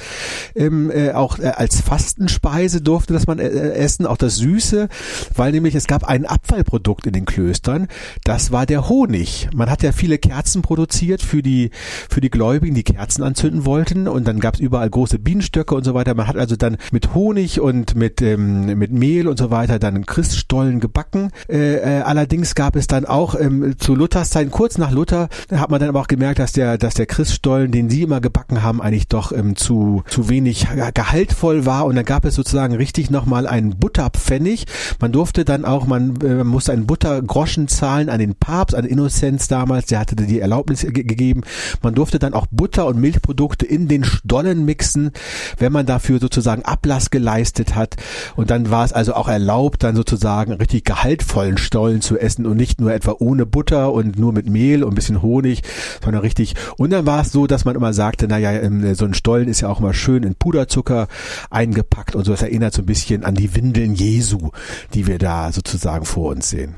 ähm, 0.56 0.92
äh, 0.92 1.12
auch 1.12 1.40
äh, 1.40 1.48
als 1.48 1.82
Fastenspeise 1.82 2.82
durfte 2.82 3.14
das 3.14 3.28
man 3.28 3.40
äh, 3.40 3.48
äh, 3.48 3.74
essen, 3.74 4.06
auch 4.06 4.18
das 4.18 4.38
Süße, 4.38 4.90
weil 5.36 5.52
nämlich 5.52 5.76
es 5.76 5.88
gab 5.88 6.04
ein 6.04 6.26
Abfallprodukt 6.26 7.08
in 7.08 7.14
den 7.14 7.26
Klöstern, 7.26 7.88
das 8.24 8.52
war 8.52 8.66
der 8.66 8.90
Honig. 8.90 9.50
Man 9.54 9.70
hat 9.70 9.84
ja 9.84 9.92
viele 9.92 10.18
Kerzen 10.18 10.62
produziert 10.62 11.22
für 11.22 11.42
die 11.42 11.72
für 12.10 12.22
die 12.22 12.30
Gläubigen, 12.30 12.76
die 12.76 12.84
Kerzen 12.84 13.24
anzünden 13.24 13.66
wollten 13.66 14.08
und 14.08 14.28
dann 14.28 14.40
gab 14.40 14.56
es 14.56 14.60
überall 14.60 14.90
große 14.90 15.20
Bienenstöcke 15.20 15.76
und 15.76 15.84
so 15.84 15.94
weiter. 15.94 16.14
Man 16.16 16.28
hat 16.28 16.38
also 16.38 16.56
dann 16.56 16.78
mit 16.92 17.14
Honig 17.14 17.60
und 17.60 17.96
mit 17.96 18.22
ähm, 18.22 18.78
mit 18.78 18.92
Mehl 18.92 19.28
und 19.28 19.38
so 19.38 19.52
weiter 19.52 19.80
dann 19.80 20.06
Christstollen 20.06 20.80
gebacken. 20.80 21.32
Äh, 21.50 21.76
äh, 21.76 22.02
allerdings 22.02 22.56
gab 22.56 22.76
es 22.76 22.88
dann 22.88 23.06
auch 23.06 23.36
ähm, 23.40 23.76
zu 23.78 23.96
Luthers 23.96 24.30
Zeiten, 24.30 24.52
kurz 24.52 24.78
nach 24.78 24.92
Luther, 24.92 25.30
hat 25.52 25.70
man 25.70 25.80
dann 25.80 25.90
aber 25.90 26.02
auch 26.02 26.08
gemerkt, 26.08 26.40
dass 26.40 26.52
der 26.52 26.78
dass 26.78 26.94
der 26.96 27.06
Christstollen, 27.06 27.72
den 27.72 27.90
sie 27.90 28.02
immer 28.02 28.22
gebacken 28.22 28.64
haben, 28.64 28.82
eigentlich 28.82 29.08
doch 29.08 29.32
ähm, 29.32 29.56
zu 29.56 30.01
zu 30.08 30.30
wenig 30.30 30.68
gehaltvoll 30.94 31.66
war 31.66 31.86
und 31.86 31.96
dann 31.96 32.06
gab 32.06 32.26
es 32.26 32.36
sozusagen 32.36 32.76
richtig 32.76 33.10
nochmal 33.10 33.48
einen 33.48 33.78
Butterpfennig. 33.78 34.66
Man 35.00 35.12
durfte 35.12 35.46
dann 35.46 35.66
auch, 35.66 35.86
man, 35.86 36.20
äh, 36.22 36.36
man 36.36 36.48
musste 36.48 36.72
einen 36.72 36.88
Buttergroschen 36.88 37.68
zahlen 37.68 38.10
an 38.10 38.20
den 38.20 38.36
Papst, 38.36 38.76
an 38.76 38.86
Innozenz 38.86 39.48
damals, 39.48 39.88
der 39.88 40.00
hatte 40.00 40.16
die 40.16 40.40
Erlaubnis 40.40 40.82
ge 40.82 41.04
gegeben. 41.04 41.42
Man 41.82 41.96
durfte 41.96 42.20
dann 42.20 42.34
auch 42.34 42.48
Butter 42.52 42.86
und 42.86 43.00
Milchprodukte 43.00 43.66
in 43.66 43.88
den 43.88 44.04
Stollen 44.04 44.66
mixen, 44.66 45.12
wenn 45.58 45.72
man 45.72 45.86
dafür 45.86 46.20
sozusagen 46.20 46.64
Ablass 46.64 47.10
geleistet 47.10 47.76
hat. 47.76 47.96
Und 48.36 48.50
dann 48.50 48.70
war 48.70 48.86
es 48.86 48.94
also 48.94 49.14
auch 49.14 49.28
erlaubt, 49.28 49.84
dann 49.84 49.96
sozusagen 49.96 50.54
richtig 50.54 50.86
gehaltvollen 50.86 51.58
Stollen 51.58 52.02
zu 52.02 52.18
essen 52.18 52.46
und 52.46 52.58
nicht 52.58 52.80
nur 52.80 52.94
etwa 52.94 53.16
ohne 53.20 53.46
Butter 53.46 53.92
und 53.94 54.18
nur 54.18 54.34
mit 54.34 54.48
Mehl 54.48 54.84
und 54.84 54.96
bisschen 54.96 55.22
Honig, 55.22 55.62
sondern 56.04 56.22
richtig. 56.22 56.56
Und 56.78 56.92
dann 56.92 57.06
war 57.06 57.22
es 57.22 57.32
so, 57.32 57.48
dass 57.48 57.66
man 57.66 57.76
immer 57.76 57.94
sagte, 57.94 58.28
naja, 58.28 58.52
ähm, 58.52 58.94
so 58.96 59.06
ein 59.06 59.14
Stollen 59.14 59.48
ist 59.48 59.62
ja 59.62 59.70
auch 59.70 59.80
immer 59.80 59.91
schön 59.94 60.24
in 60.24 60.36
Puderzucker 60.36 61.08
eingepackt 61.50 62.16
und 62.16 62.26
so. 62.26 62.32
Das 62.32 62.42
erinnert 62.42 62.74
so 62.74 62.82
ein 62.82 62.86
bisschen 62.86 63.24
an 63.24 63.36
die 63.36 63.56
Windeln 63.56 63.94
Jesu, 63.94 64.52
die 64.94 65.08
wir 65.08 65.18
da 65.18 65.52
sozusagen 65.52 66.06
vor 66.06 66.32
uns 66.32 66.50
sehen. 66.50 66.76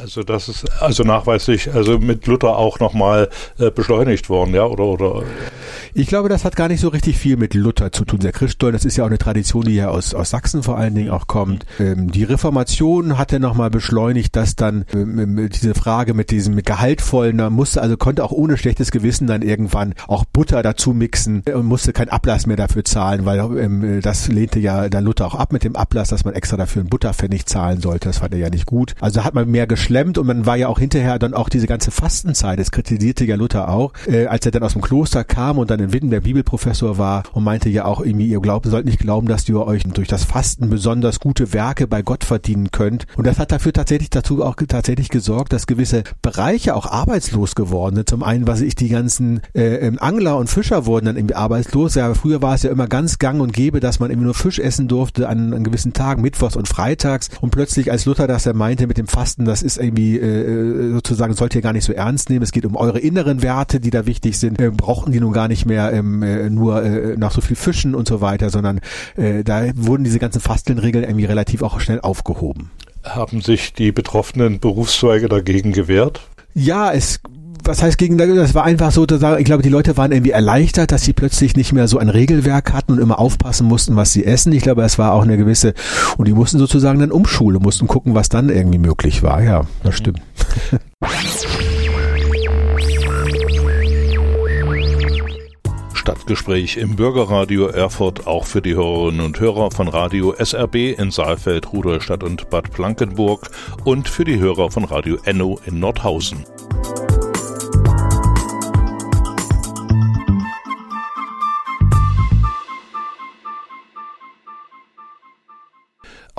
Also 0.00 0.22
das 0.22 0.48
ist 0.48 0.64
also 0.80 1.02
nachweislich, 1.02 1.72
also 1.74 1.98
mit 1.98 2.26
Luther 2.26 2.56
auch 2.56 2.80
nochmal 2.80 3.28
äh, 3.58 3.70
beschleunigt 3.70 4.30
worden, 4.30 4.54
ja, 4.54 4.64
oder 4.64 4.84
oder? 4.84 5.22
Ich 5.92 6.06
glaube, 6.06 6.28
das 6.28 6.44
hat 6.44 6.56
gar 6.56 6.68
nicht 6.68 6.80
so 6.80 6.88
richtig 6.88 7.18
viel 7.18 7.36
mit 7.36 7.52
Luther 7.52 7.92
zu 7.92 8.04
tun. 8.04 8.20
Der 8.20 8.32
Christstollen, 8.32 8.72
das 8.72 8.84
ist 8.84 8.96
ja 8.96 9.04
auch 9.04 9.08
eine 9.08 9.18
Tradition, 9.18 9.64
die 9.64 9.74
ja 9.74 9.88
aus, 9.88 10.14
aus 10.14 10.30
Sachsen 10.30 10.62
vor 10.62 10.78
allen 10.78 10.94
Dingen 10.94 11.10
auch 11.10 11.26
kommt. 11.26 11.66
Ähm, 11.78 12.10
die 12.10 12.24
Reformation 12.24 13.18
hat 13.18 13.32
ja 13.32 13.38
nochmal 13.38 13.70
beschleunigt, 13.70 14.36
dass 14.36 14.56
dann 14.56 14.84
ähm, 14.94 15.50
diese 15.52 15.74
Frage 15.74 16.14
mit 16.14 16.30
diesem 16.30 16.54
mit 16.54 16.64
gehaltvollen, 16.66 17.38
da 17.38 17.50
musste 17.50 17.82
also 17.82 17.96
konnte 17.96 18.24
auch 18.24 18.32
ohne 18.32 18.56
schlechtes 18.56 18.90
Gewissen 18.92 19.26
dann 19.26 19.42
irgendwann 19.42 19.94
auch 20.06 20.24
Butter 20.24 20.62
dazu 20.62 20.92
mixen 20.92 21.42
und 21.52 21.66
musste 21.66 21.92
kein 21.92 22.08
Ablass 22.08 22.46
mehr 22.46 22.56
dafür 22.56 22.84
zahlen, 22.84 23.26
weil 23.26 23.38
ähm, 23.38 24.00
das 24.00 24.28
lehnte 24.28 24.60
ja 24.60 24.88
dann 24.88 25.04
Luther 25.04 25.26
auch 25.26 25.34
ab 25.34 25.52
mit 25.52 25.64
dem 25.64 25.76
Ablass, 25.76 26.08
dass 26.08 26.24
man 26.24 26.34
extra 26.34 26.56
dafür 26.56 26.80
einen 26.80 26.90
Butterpfennig 26.90 27.46
zahlen 27.46 27.80
sollte. 27.80 28.08
Das 28.08 28.18
fand 28.18 28.32
er 28.32 28.40
ja 28.40 28.50
nicht 28.50 28.66
gut. 28.66 28.94
Also 29.00 29.24
hat 29.24 29.34
man 29.34 29.50
mehr 29.50 29.66
geschleckt 29.66 29.89
geschlemmt 29.90 30.18
und 30.18 30.26
man 30.28 30.46
war 30.46 30.56
ja 30.56 30.68
auch 30.68 30.78
hinterher 30.78 31.18
dann 31.18 31.34
auch 31.34 31.48
diese 31.48 31.66
ganze 31.66 31.90
Fastenzeit, 31.90 32.60
das 32.60 32.70
kritisierte 32.70 33.24
ja 33.24 33.34
Luther 33.34 33.68
auch, 33.68 33.92
äh, 34.06 34.26
als 34.26 34.46
er 34.46 34.52
dann 34.52 34.62
aus 34.62 34.74
dem 34.74 34.82
Kloster 34.82 35.24
kam 35.24 35.58
und 35.58 35.68
dann 35.68 35.80
in 35.80 35.92
Wittenberg 35.92 36.22
Bibelprofessor 36.22 36.96
war 36.96 37.24
und 37.32 37.42
meinte 37.42 37.68
ja 37.68 37.86
auch 37.86 38.00
irgendwie, 38.00 38.28
ihr 38.28 38.38
glaubt, 38.38 38.66
sollt 38.66 38.84
nicht 38.84 39.00
glauben, 39.00 39.26
dass 39.26 39.48
ihr 39.48 39.66
euch 39.66 39.82
durch 39.82 40.06
das 40.06 40.22
Fasten 40.22 40.70
besonders 40.70 41.18
gute 41.18 41.52
Werke 41.52 41.88
bei 41.88 42.02
Gott 42.02 42.22
verdienen 42.22 42.70
könnt. 42.70 43.08
Und 43.16 43.26
das 43.26 43.40
hat 43.40 43.50
dafür 43.50 43.72
tatsächlich 43.72 44.10
dazu 44.10 44.44
auch 44.44 44.54
tatsächlich 44.54 45.08
gesorgt, 45.08 45.52
dass 45.52 45.66
gewisse 45.66 46.04
Bereiche 46.22 46.76
auch 46.76 46.86
arbeitslos 46.86 47.56
geworden 47.56 47.96
sind. 47.96 48.08
Zum 48.08 48.22
einen, 48.22 48.46
was 48.46 48.60
ich 48.60 48.76
die 48.76 48.90
ganzen 48.90 49.40
äh, 49.56 49.74
ähm, 49.86 49.98
Angler 49.98 50.36
und 50.36 50.48
Fischer 50.48 50.86
wurden 50.86 51.06
dann 51.06 51.16
irgendwie 51.16 51.34
arbeitslos. 51.34 51.96
Ja, 51.96 52.14
früher 52.14 52.42
war 52.42 52.54
es 52.54 52.62
ja 52.62 52.70
immer 52.70 52.86
ganz 52.86 53.18
gang 53.18 53.40
und 53.40 53.52
gäbe, 53.52 53.80
dass 53.80 53.98
man 53.98 54.10
irgendwie 54.10 54.26
nur 54.26 54.34
Fisch 54.34 54.60
essen 54.60 54.86
durfte 54.86 55.28
an, 55.28 55.52
an 55.52 55.64
gewissen 55.64 55.92
Tagen, 55.94 56.22
Mittwochs 56.22 56.54
und 56.54 56.68
Freitags. 56.68 57.28
Und 57.40 57.50
plötzlich, 57.50 57.90
als 57.90 58.04
Luther 58.04 58.28
das 58.28 58.46
er 58.46 58.54
meinte 58.54 58.86
mit 58.86 58.96
dem 58.96 59.08
Fasten, 59.08 59.44
das 59.44 59.62
ist 59.62 59.79
irgendwie 59.80 60.18
äh, 60.18 60.92
sozusagen 60.92 61.34
sollt 61.34 61.54
ihr 61.54 61.62
gar 61.62 61.72
nicht 61.72 61.84
so 61.84 61.92
ernst 61.92 62.30
nehmen. 62.30 62.42
Es 62.42 62.52
geht 62.52 62.64
um 62.64 62.76
eure 62.76 62.98
inneren 62.98 63.42
Werte, 63.42 63.80
die 63.80 63.90
da 63.90 64.06
wichtig 64.06 64.38
sind. 64.38 64.60
Äh, 64.60 64.70
brauchten 64.70 65.12
die 65.12 65.20
nun 65.20 65.32
gar 65.32 65.48
nicht 65.48 65.66
mehr 65.66 65.92
ähm, 65.92 66.22
äh, 66.22 66.50
nur 66.50 66.82
äh, 66.82 67.16
nach 67.16 67.32
so 67.32 67.40
viel 67.40 67.56
Fischen 67.56 67.94
und 67.94 68.08
so 68.08 68.20
weiter, 68.20 68.50
sondern 68.50 68.80
äh, 69.16 69.44
da 69.44 69.64
wurden 69.74 70.04
diese 70.04 70.18
ganzen 70.18 70.40
Fastenregeln 70.40 71.04
irgendwie 71.04 71.24
relativ 71.26 71.62
auch 71.62 71.80
schnell 71.80 72.00
aufgehoben. 72.00 72.70
Haben 73.04 73.40
sich 73.40 73.72
die 73.72 73.92
betroffenen 73.92 74.60
Berufszweige 74.60 75.28
dagegen 75.28 75.72
gewehrt? 75.72 76.20
Ja, 76.54 76.92
es 76.92 77.20
was 77.64 77.82
heißt 77.82 77.98
gegen, 77.98 78.18
das 78.18 78.54
war 78.54 78.64
einfach 78.64 78.92
so, 78.92 79.04
ich 79.04 79.44
glaube, 79.44 79.62
die 79.62 79.68
Leute 79.68 79.96
waren 79.96 80.12
irgendwie 80.12 80.30
erleichtert, 80.30 80.92
dass 80.92 81.02
sie 81.02 81.12
plötzlich 81.12 81.56
nicht 81.56 81.72
mehr 81.72 81.88
so 81.88 81.98
ein 81.98 82.08
Regelwerk 82.08 82.72
hatten 82.72 82.92
und 82.92 82.98
immer 83.00 83.18
aufpassen 83.18 83.66
mussten, 83.66 83.96
was 83.96 84.12
sie 84.12 84.24
essen. 84.24 84.52
Ich 84.52 84.62
glaube, 84.62 84.82
es 84.82 84.98
war 84.98 85.12
auch 85.12 85.22
eine 85.22 85.36
gewisse, 85.36 85.74
und 86.16 86.28
die 86.28 86.32
mussten 86.32 86.58
sozusagen 86.58 87.00
dann 87.00 87.12
umschulen, 87.12 87.62
mussten 87.62 87.86
gucken, 87.86 88.14
was 88.14 88.28
dann 88.28 88.48
irgendwie 88.48 88.78
möglich 88.78 89.22
war. 89.22 89.42
Ja, 89.42 89.66
das 89.82 89.96
stimmt. 89.96 90.20
Stadtgespräch 95.94 96.78
im 96.78 96.96
Bürgerradio 96.96 97.66
Erfurt 97.66 98.26
auch 98.26 98.46
für 98.46 98.62
die 98.62 98.74
Hörerinnen 98.74 99.20
und 99.20 99.38
Hörer 99.38 99.70
von 99.70 99.86
Radio 99.86 100.32
SRB 100.32 100.98
in 100.98 101.10
Saalfeld, 101.10 101.72
Rudolstadt 101.74 102.24
und 102.24 102.48
Bad 102.48 102.72
Blankenburg 102.72 103.50
und 103.84 104.08
für 104.08 104.24
die 104.24 104.38
Hörer 104.38 104.70
von 104.70 104.84
Radio 104.84 105.18
Enno 105.24 105.60
in 105.66 105.78
Nordhausen. 105.78 106.46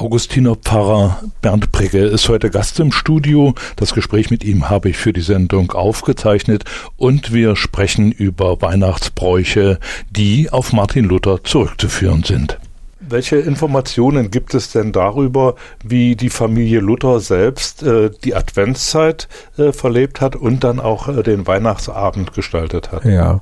Augustiner 0.02 0.56
Pfarrer 0.56 1.22
Bernd 1.44 1.72
Pricke 1.72 2.00
ist 2.00 2.28
heute 2.28 2.50
Gast 2.50 2.80
im 2.80 2.92
Studio. 2.92 3.54
Das 3.76 3.94
Gespräch 3.94 4.32
mit 4.32 4.44
ihm 4.44 4.68
habe 4.68 4.90
ich 4.90 4.98
für 4.98 5.14
die 5.14 5.22
Sendung 5.22 5.74
aufgezeichnet 5.74 6.64
und 6.98 7.34
wir 7.34 7.56
sprechen 7.56 8.12
über 8.12 8.64
Weihnachtsbräuche, 8.64 9.78
die 10.10 10.50
auf 10.50 10.74
Martin 10.74 11.06
Luther 11.06 11.44
zurückzuführen 11.44 12.24
sind. 12.24 12.58
Welche 13.00 13.36
Informationen 13.36 14.32
gibt 14.32 14.56
es 14.56 14.72
denn 14.72 14.92
darüber, 14.92 15.54
wie 15.84 16.16
die 16.16 16.32
Familie 16.32 16.80
Luther 16.80 17.20
selbst 17.20 17.84
äh, 17.84 18.10
die 18.24 18.34
Adventszeit 18.34 19.28
äh, 19.60 19.72
verlebt 19.72 20.20
hat 20.20 20.36
und 20.36 20.64
dann 20.64 20.80
auch 20.80 21.10
äh, 21.10 21.22
den 21.22 21.46
Weihnachtsabend 21.46 22.34
gestaltet 22.34 22.92
hat? 22.92 23.06
Ja. 23.06 23.42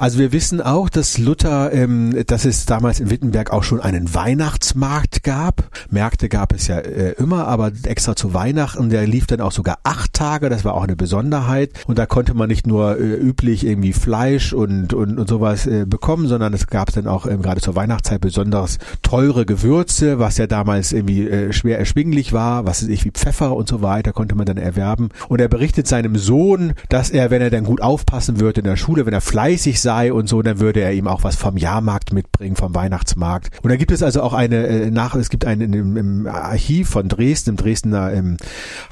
Also 0.00 0.18
wir 0.18 0.32
wissen 0.32 0.62
auch, 0.62 0.88
dass 0.88 1.18
Luther, 1.18 1.74
ähm, 1.74 2.24
dass 2.26 2.46
es 2.46 2.64
damals 2.64 3.00
in 3.00 3.10
Wittenberg 3.10 3.52
auch 3.52 3.62
schon 3.62 3.82
einen 3.82 4.14
Weihnachtsmarkt 4.14 5.22
gab. 5.22 5.68
Märkte 5.90 6.30
gab 6.30 6.54
es 6.54 6.68
ja 6.68 6.78
äh, 6.78 7.10
immer, 7.18 7.46
aber 7.46 7.70
extra 7.84 8.16
zu 8.16 8.32
Weihnachten, 8.32 8.88
der 8.88 9.06
lief 9.06 9.26
dann 9.26 9.42
auch 9.42 9.52
sogar 9.52 9.76
acht 9.82 10.14
Tage, 10.14 10.48
das 10.48 10.64
war 10.64 10.72
auch 10.72 10.84
eine 10.84 10.96
Besonderheit. 10.96 11.72
Und 11.86 11.98
da 11.98 12.06
konnte 12.06 12.32
man 12.32 12.48
nicht 12.48 12.66
nur 12.66 12.98
äh, 12.98 13.12
üblich 13.12 13.66
irgendwie 13.66 13.92
Fleisch 13.92 14.54
und, 14.54 14.94
und, 14.94 15.18
und 15.18 15.28
sowas 15.28 15.66
äh, 15.66 15.84
bekommen, 15.84 16.28
sondern 16.28 16.54
es 16.54 16.66
gab 16.66 16.90
dann 16.94 17.06
auch 17.06 17.26
ähm, 17.26 17.42
gerade 17.42 17.60
zur 17.60 17.76
Weihnachtszeit 17.76 18.22
besonders 18.22 18.78
teure 19.02 19.44
Gewürze, 19.44 20.18
was 20.18 20.38
ja 20.38 20.46
damals 20.46 20.92
irgendwie 20.92 21.28
äh, 21.28 21.52
schwer 21.52 21.78
erschwinglich 21.78 22.32
war, 22.32 22.64
was 22.64 22.80
ist 22.80 22.88
ich 22.88 23.04
wie 23.04 23.10
Pfeffer 23.10 23.54
und 23.54 23.68
so 23.68 23.82
weiter, 23.82 24.14
konnte 24.14 24.34
man 24.34 24.46
dann 24.46 24.56
erwerben. 24.56 25.10
Und 25.28 25.42
er 25.42 25.48
berichtet 25.48 25.86
seinem 25.86 26.16
Sohn, 26.16 26.72
dass 26.88 27.10
er, 27.10 27.30
wenn 27.30 27.42
er 27.42 27.50
dann 27.50 27.64
gut 27.64 27.82
aufpassen 27.82 28.40
wird 28.40 28.56
in 28.56 28.64
der 28.64 28.76
Schule, 28.76 29.04
wenn 29.04 29.12
er 29.12 29.20
fleißig 29.20 29.78
sei, 29.78 29.89
sei 29.90 30.12
und 30.12 30.28
so, 30.28 30.40
dann 30.40 30.60
würde 30.60 30.78
er 30.82 30.92
ihm 30.92 31.08
auch 31.08 31.24
was 31.24 31.34
vom 31.34 31.56
Jahrmarkt 31.56 32.12
mitbringen, 32.12 32.54
vom 32.54 32.76
Weihnachtsmarkt. 32.76 33.50
Und 33.60 33.70
da 33.70 33.76
gibt 33.76 33.90
es 33.90 34.04
also 34.04 34.22
auch 34.22 34.34
eine 34.34 34.68
äh, 34.68 34.90
nach, 34.92 35.16
es 35.16 35.30
gibt 35.30 35.44
einen 35.44 35.72
im, 35.72 35.96
im 35.96 36.26
Archiv 36.28 36.90
von 36.90 37.08
Dresden, 37.08 37.50
im 37.50 37.56
Dresdner 37.56 38.12
im 38.12 38.36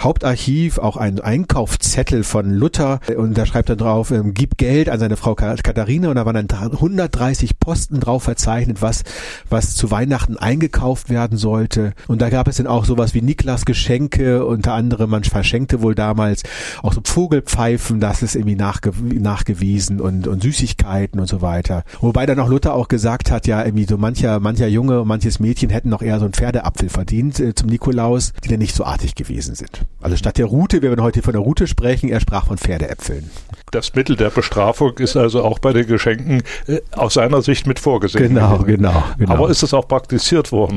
Hauptarchiv 0.00 0.78
auch 0.78 0.96
einen 0.96 1.20
Einkaufszettel 1.20 2.24
von 2.24 2.50
Luther 2.50 2.98
und 3.16 3.38
da 3.38 3.46
schreibt 3.46 3.68
er 3.68 3.76
drauf, 3.76 4.10
ähm, 4.10 4.34
gib 4.34 4.58
Geld 4.58 4.88
an 4.88 4.98
seine 4.98 5.16
Frau 5.16 5.36
Katharina 5.36 6.08
und 6.08 6.16
da 6.16 6.26
waren 6.26 6.48
dann 6.48 6.72
130 6.72 7.60
Posten 7.60 8.00
drauf 8.00 8.24
verzeichnet, 8.24 8.82
was 8.82 9.04
was 9.48 9.76
zu 9.76 9.92
Weihnachten 9.92 10.36
eingekauft 10.36 11.10
werden 11.10 11.38
sollte. 11.38 11.92
Und 12.08 12.20
da 12.22 12.28
gab 12.28 12.48
es 12.48 12.56
dann 12.56 12.66
auch 12.66 12.84
sowas 12.84 13.14
wie 13.14 13.22
Niklas 13.22 13.66
Geschenke, 13.66 14.44
unter 14.44 14.72
anderem 14.74 15.10
man 15.10 15.22
verschenkte 15.22 15.80
wohl 15.80 15.94
damals 15.94 16.42
auch 16.82 16.92
so 16.92 17.02
Vogelpfeifen, 17.04 18.00
das 18.00 18.22
ist 18.22 18.34
irgendwie 18.34 18.56
nachge 18.56 18.90
nachgewiesen 19.00 20.00
und, 20.00 20.26
und 20.26 20.42
Süßigkeiten 20.42 20.77
und 21.20 21.28
so 21.28 21.42
weiter. 21.42 21.84
Wobei 22.00 22.24
dann 22.26 22.40
auch 22.40 22.48
Luther 22.48 22.74
auch 22.74 22.88
gesagt 22.88 23.30
hat, 23.30 23.46
ja, 23.46 23.64
irgendwie 23.64 23.84
so 23.84 23.98
mancher, 23.98 24.40
mancher 24.40 24.68
Junge 24.68 25.02
und 25.02 25.08
manches 25.08 25.38
Mädchen 25.38 25.70
hätten 25.70 25.90
noch 25.90 26.02
eher 26.02 26.18
so 26.18 26.24
einen 26.24 26.32
Pferdeapfel 26.32 26.88
verdient 26.88 27.38
äh, 27.40 27.54
zum 27.54 27.68
Nikolaus, 27.68 28.32
die 28.44 28.48
dann 28.48 28.58
nicht 28.58 28.74
so 28.74 28.84
artig 28.84 29.14
gewesen 29.14 29.54
sind. 29.54 29.82
Also 30.00 30.16
statt 30.16 30.38
der 30.38 30.46
Route, 30.46 30.80
wir 30.82 30.90
werden 30.90 31.02
heute 31.02 31.22
von 31.22 31.32
der 31.32 31.42
Route 31.42 31.66
sprechen, 31.66 32.08
er 32.08 32.20
sprach 32.20 32.46
von 32.46 32.56
Pferdeäpfeln. 32.56 33.30
Das 33.70 33.94
Mittel 33.94 34.16
der 34.16 34.30
Bestrafung 34.30 34.96
ist 34.98 35.16
also 35.16 35.44
auch 35.44 35.58
bei 35.58 35.72
den 35.72 35.86
Geschenken 35.86 36.42
äh, 36.66 36.80
aus 36.92 37.14
seiner 37.14 37.42
Sicht 37.42 37.66
mit 37.66 37.78
vorgesehen. 37.78 38.34
Genau, 38.34 38.58
genau, 38.58 39.04
genau. 39.18 39.32
Aber 39.32 39.50
ist 39.50 39.62
es 39.62 39.74
auch 39.74 39.86
praktiziert 39.86 40.52
worden? 40.52 40.76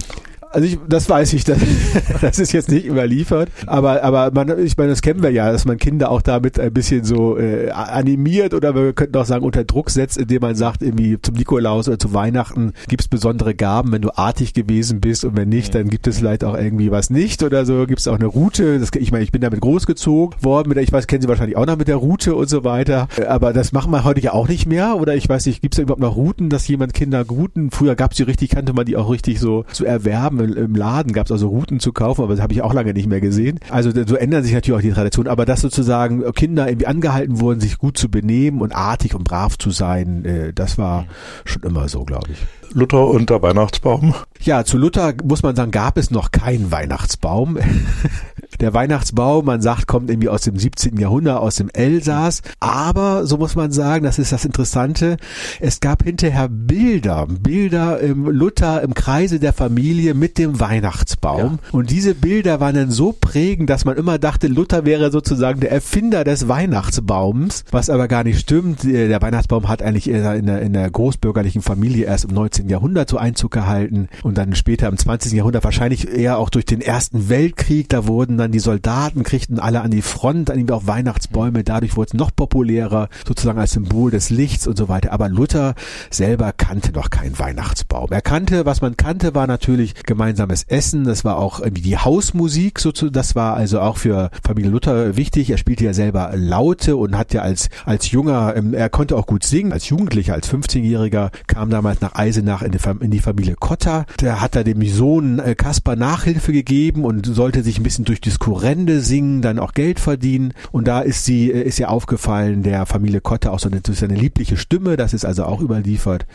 Also 0.54 0.68
ich, 0.68 0.78
das 0.88 1.10
weiß 1.10 1.32
ich, 1.34 1.46
das, 1.46 1.60
das 2.22 2.38
ist 2.38 2.52
jetzt 2.52 2.70
nicht 2.70 2.86
überliefert, 2.86 3.50
aber 3.68 4.04
aber 4.04 4.32
man, 4.32 4.60
ich 4.60 4.76
meine, 4.76 4.90
das 4.90 5.02
kennen 5.02 5.24
wir 5.24 5.32
ja, 5.32 5.50
dass 5.52 5.64
man 5.64 5.78
Kinder 5.78 6.12
auch 6.12 6.22
damit 6.22 6.60
ein 6.60 6.74
bisschen 6.74 7.06
so 7.06 7.38
äh, 7.38 7.70
animiert 7.70 8.54
oder 8.54 8.76
wir 8.76 8.92
könnten 8.92 9.18
auch 9.18 9.26
sagen 9.26 9.46
unter 9.46 9.64
Druck 9.64 9.90
setzt, 9.90 10.18
indem 10.18 10.42
man 10.42 10.56
sagt, 10.56 10.82
irgendwie 10.82 11.18
zum 11.22 11.36
Nikolaus 11.36 11.88
oder 11.88 12.00
zu 12.00 12.14
Weihnachten 12.14 12.74
gibt's 12.90 13.08
besondere 13.08 13.56
Gaben, 13.56 13.94
wenn 13.94 14.02
du 14.02 14.10
artig 14.18 14.54
gewesen 14.54 15.00
bist 15.00 15.24
und 15.24 15.38
wenn 15.38 15.48
nicht, 15.48 15.74
dann 15.74 15.90
gibt 15.90 16.08
es 16.08 16.20
vielleicht 16.20 16.44
auch 16.44 16.58
irgendwie 16.58 16.92
was 16.92 17.10
nicht 17.10 17.44
oder 17.44 17.66
so, 17.66 17.86
gibt's 17.86 18.08
auch 18.10 18.16
eine 18.16 18.26
Route. 18.26 18.80
Das, 18.80 18.90
ich 18.98 19.12
meine, 19.12 19.24
ich 19.24 19.32
bin 19.32 19.42
damit 19.42 19.62
großgezogen 19.62 20.44
worden, 20.44 20.68
mit 20.68 20.76
der, 20.76 20.84
ich 20.84 20.92
weiß, 20.92 21.08
kennen 21.08 21.22
Sie 21.22 21.30
wahrscheinlich 21.30 21.56
auch 21.56 21.66
noch 21.66 21.78
mit 21.78 21.88
der 21.88 21.96
Route 21.96 22.36
und 22.36 22.50
so 22.50 22.66
weiter, 22.66 23.08
aber 23.26 23.54
das 23.54 23.72
machen 23.72 23.92
wir 23.92 24.04
heute 24.04 24.20
ja 24.20 24.34
auch 24.34 24.50
nicht 24.50 24.66
mehr 24.66 24.98
oder 24.98 25.16
ich 25.16 25.30
weiß 25.30 25.46
nicht, 25.46 25.62
gibt's 25.62 25.78
da 25.78 25.84
überhaupt 25.84 26.02
noch 26.02 26.18
Routen, 26.18 26.50
dass 26.50 26.68
jemand 26.68 26.94
Kinder 26.94 27.26
Routen, 27.26 27.72
früher 27.72 27.96
gab's 27.96 28.18
die 28.18 28.24
richtig, 28.24 28.50
kannte 28.50 28.74
man 28.74 28.86
die 28.86 28.98
auch 28.98 29.10
richtig 29.10 29.40
so 29.40 29.64
zu 29.72 29.86
erwerben 29.86 30.41
im 30.44 30.76
Laden 30.76 31.14
gab 31.14 31.28
es 31.28 31.32
also 31.32 31.48
Routen 31.48 31.80
zu 31.80 31.94
kaufen, 31.94 32.24
aber 32.24 32.34
das 32.34 32.42
habe 32.42 32.54
ich 32.54 32.62
auch 32.62 32.74
lange 32.74 32.94
nicht 32.94 33.08
mehr 33.08 33.22
gesehen. 33.22 33.60
Also 33.70 33.92
so 33.92 34.16
ändern 34.16 34.44
sich 34.44 34.54
natürlich 34.54 34.78
auch 34.78 34.82
die 34.82 34.92
Traditionen, 34.92 35.32
aber 35.32 35.46
dass 35.46 35.62
sozusagen 35.62 36.24
Kinder 36.34 36.68
irgendwie 36.68 36.88
angehalten 36.88 37.40
wurden, 37.40 37.60
sich 37.60 37.78
gut 37.78 37.98
zu 37.98 38.10
benehmen 38.10 38.62
und 38.62 38.76
artig 38.76 39.16
und 39.16 39.24
brav 39.24 39.58
zu 39.58 39.72
sein, 39.72 40.26
äh, 40.26 40.54
das 40.54 40.78
war 40.78 41.06
schon 41.46 41.64
immer 41.64 41.88
so, 41.88 42.04
glaube 42.04 42.32
ich. 42.32 42.40
Luther 42.74 43.08
und 43.08 43.30
der 43.30 43.42
Weihnachtsbaum? 43.42 44.14
Ja, 44.42 44.64
zu 44.64 44.78
Luther 44.78 45.14
muss 45.24 45.44
man 45.44 45.56
sagen, 45.56 45.72
gab 45.72 45.98
es 45.98 46.10
noch 46.10 46.32
keinen 46.32 46.72
Weihnachtsbaum. 46.72 47.58
Der 48.60 48.74
Weihnachtsbaum, 48.74 49.46
man 49.46 49.62
sagt, 49.62 49.88
kommt 49.88 50.10
irgendwie 50.10 50.30
aus 50.30 50.42
dem 50.42 50.58
17. 50.58 50.98
Jahrhundert, 50.98 51.40
aus 51.40 51.56
dem 51.56 51.70
Elsass. 51.70 52.42
Aber, 52.60 53.26
so 53.26 53.38
muss 53.38 53.56
man 53.56 53.72
sagen, 53.72 54.04
das 54.04 54.20
ist 54.20 54.32
das 54.32 54.46
Interessante, 54.46 55.18
es 55.60 55.80
gab 55.80 56.04
hinterher 56.04 56.48
Bilder, 56.50 57.28
Bilder 57.28 58.00
im 58.00 58.26
Luther 58.26 58.82
im 58.82 58.94
Kreise 58.94 59.40
der 59.40 59.54
Familie 59.54 60.14
mit 60.14 60.38
dem 60.38 60.60
Weihnachtsbaum. 60.60 61.60
Ja. 61.64 61.70
Und 61.72 61.90
diese 61.90 62.16
Bilder 62.16 62.60
waren 62.60 62.76
dann 62.76 62.92
so 62.92 63.14
prägend, 63.14 63.70
dass 63.70 63.86
man 63.86 63.98
immer 63.98 64.20
dachte, 64.20 64.48
Luther 64.48 64.86
wäre 64.86 65.12
sozusagen 65.12 65.60
der 65.60 65.72
Erfinder 65.72 66.24
des 66.24 66.48
Weihnachtsbaums, 66.48 67.64
was 67.72 67.90
aber 67.90 68.08
gar 68.08 68.24
nicht 68.24 68.40
stimmt. 68.40 68.84
Der 68.84 69.22
Weihnachtsbaum 69.22 69.68
hat 69.68 69.82
eigentlich 69.82 70.10
in 70.10 70.46
der, 70.46 70.62
in 70.62 70.74
der 70.74 70.90
großbürgerlichen 70.90 71.62
Familie 71.62 72.06
erst 72.06 72.26
im 72.26 72.36
19. 72.36 72.70
Jahrhundert 72.70 73.10
so 73.10 73.18
Einzug 73.18 73.52
gehalten 73.52 74.10
und 74.24 74.38
dann 74.38 74.56
später 74.56 74.88
im 74.88 74.98
20. 74.98 75.34
Jahrhundert 75.34 75.64
wahrscheinlich 75.64 76.08
eher 76.08 76.38
auch 76.38 76.50
durch 76.50 76.66
den 76.66 76.82
Ersten 76.82 77.30
Weltkrieg, 77.30 77.90
da 77.90 78.08
wurden 78.08 78.38
dann 78.42 78.52
die 78.52 78.60
Soldaten, 78.60 79.24
kriegten 79.24 79.60
alle 79.60 79.82
an 79.82 79.92
die 79.92 80.02
Front, 80.02 80.50
dann 80.50 80.58
irgendwie 80.58 80.74
auch 80.74 80.88
Weihnachtsbäume, 80.88 81.64
dadurch 81.64 81.96
wurde 81.96 82.10
es 82.10 82.14
noch 82.14 82.36
populärer, 82.36 83.10
sozusagen 83.26 83.60
als 83.60 83.72
Symbol 83.72 84.12
des 84.12 84.30
Lichts 84.30 84.68
und 84.68 84.78
so 84.78 84.90
weiter. 84.90 85.14
Aber 85.14 85.30
Luther 85.30 85.76
selber 86.10 86.52
kannte 86.52 86.92
noch 86.92 87.10
keinen 87.10 87.38
Weihnachtsbaum. 87.40 88.08
Er 88.12 88.22
kannte, 88.22 88.66
was 88.66 88.82
man 88.82 88.98
kannte, 88.98 89.36
war 89.36 89.48
natürlich 89.48 89.94
gemeinsames 90.04 90.64
Essen, 90.64 91.04
das 91.04 91.24
war 91.24 91.38
auch 91.38 91.60
irgendwie 91.60 91.84
die 91.84 91.98
Hausmusik, 91.98 92.80
das 93.12 93.36
war 93.36 93.56
also 93.56 93.80
auch 93.80 93.98
für 93.98 94.30
Familie 94.44 94.72
Luther 94.72 95.16
wichtig. 95.16 95.50
Er 95.50 95.58
spielte 95.58 95.86
ja 95.86 95.94
selber 95.94 96.32
Laute 96.36 96.96
und 96.96 97.18
hat 97.18 97.34
ja 97.34 97.42
als, 97.42 97.70
als 97.86 98.12
junger, 98.12 98.56
ähm, 98.56 98.74
er 98.74 98.90
konnte 98.90 99.16
auch 99.16 99.28
gut 99.28 99.44
singen, 99.44 99.72
als 99.72 99.88
Jugendlicher, 99.90 100.34
als 100.34 100.52
15-Jähriger, 100.52 101.32
kam 101.48 101.70
damals 101.70 102.02
nach 102.02 102.16
Eisenach 102.16 102.62
in 102.62 102.72
die, 102.72 102.80
in 103.00 103.12
die 103.12 103.20
Familie 103.20 103.56
Kotter. 103.56 104.06
Der 104.20 104.42
hat 104.42 104.56
da 104.56 104.64
dem 104.64 104.82
Sohn 104.88 105.40
äh, 105.40 105.56
Kaspar 105.56 105.96
Nachhilfe 105.96 106.52
gegeben 106.52 107.06
und 107.06 107.26
sollte 107.26 107.64
sich 107.64 107.78
ein 107.80 107.84
bisschen 107.84 108.06
durch 108.06 108.22
das 108.22 108.31
Kurrende 108.40 109.02
singen, 109.02 109.42
dann 109.42 109.60
auch 109.60 109.74
Geld 109.74 110.00
verdienen. 110.00 110.54
Und 110.72 110.88
da 110.88 111.02
ist 111.02 111.26
sie, 111.26 111.52
äh, 111.52 111.62
ist 111.62 111.80
ihr 111.80 111.90
aufgefallen, 111.90 112.64
der 112.64 112.86
Familie 112.86 113.22
Kotter 113.22 113.52
auch 113.54 113.60
so 113.60 113.70
eine, 113.70 113.82
so 113.86 114.06
eine 114.06 114.16
liebliche 114.16 114.58
Stimme, 114.58 114.98
das 114.98 115.14
ist 115.14 115.26
also 115.26 115.46
auch 115.46 115.62
überliefert. 115.62 116.26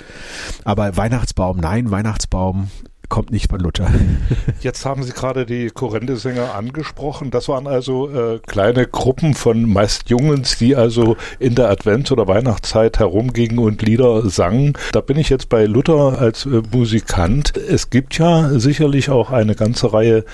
Aber 0.64 0.96
Weihnachtsbaum, 0.96 1.58
nein, 1.58 1.90
Weihnachtsbaum 1.90 2.68
kommt 3.08 3.30
nicht 3.30 3.50
von 3.50 3.60
Luther. 3.60 3.88
Jetzt 4.60 4.84
haben 4.84 5.02
Sie 5.02 5.12
gerade 5.12 5.46
die 5.46 5.68
Korrendesänger 5.68 6.54
angesprochen. 6.54 7.30
Das 7.30 7.48
waren 7.48 7.66
also 7.66 8.10
äh, 8.10 8.40
kleine 8.46 8.86
Gruppen 8.86 9.34
von 9.34 9.70
meist 9.70 10.10
Jungens, 10.10 10.58
die 10.58 10.76
also 10.76 11.16
in 11.38 11.54
der 11.54 11.70
Advents- 11.70 12.12
oder 12.12 12.26
Weihnachtszeit 12.26 12.98
herumgingen 12.98 13.58
und 13.58 13.82
Lieder 13.82 14.28
sangen. 14.28 14.74
Da 14.92 15.00
bin 15.00 15.18
ich 15.18 15.28
jetzt 15.28 15.48
bei 15.48 15.66
Luther 15.66 16.18
als 16.18 16.46
äh, 16.46 16.62
Musikant. 16.72 17.56
Es 17.56 17.90
gibt 17.90 18.18
ja 18.18 18.58
sicherlich 18.58 19.10
auch 19.10 19.30
eine 19.30 19.54
ganze 19.54 19.92
Reihe 19.92 20.24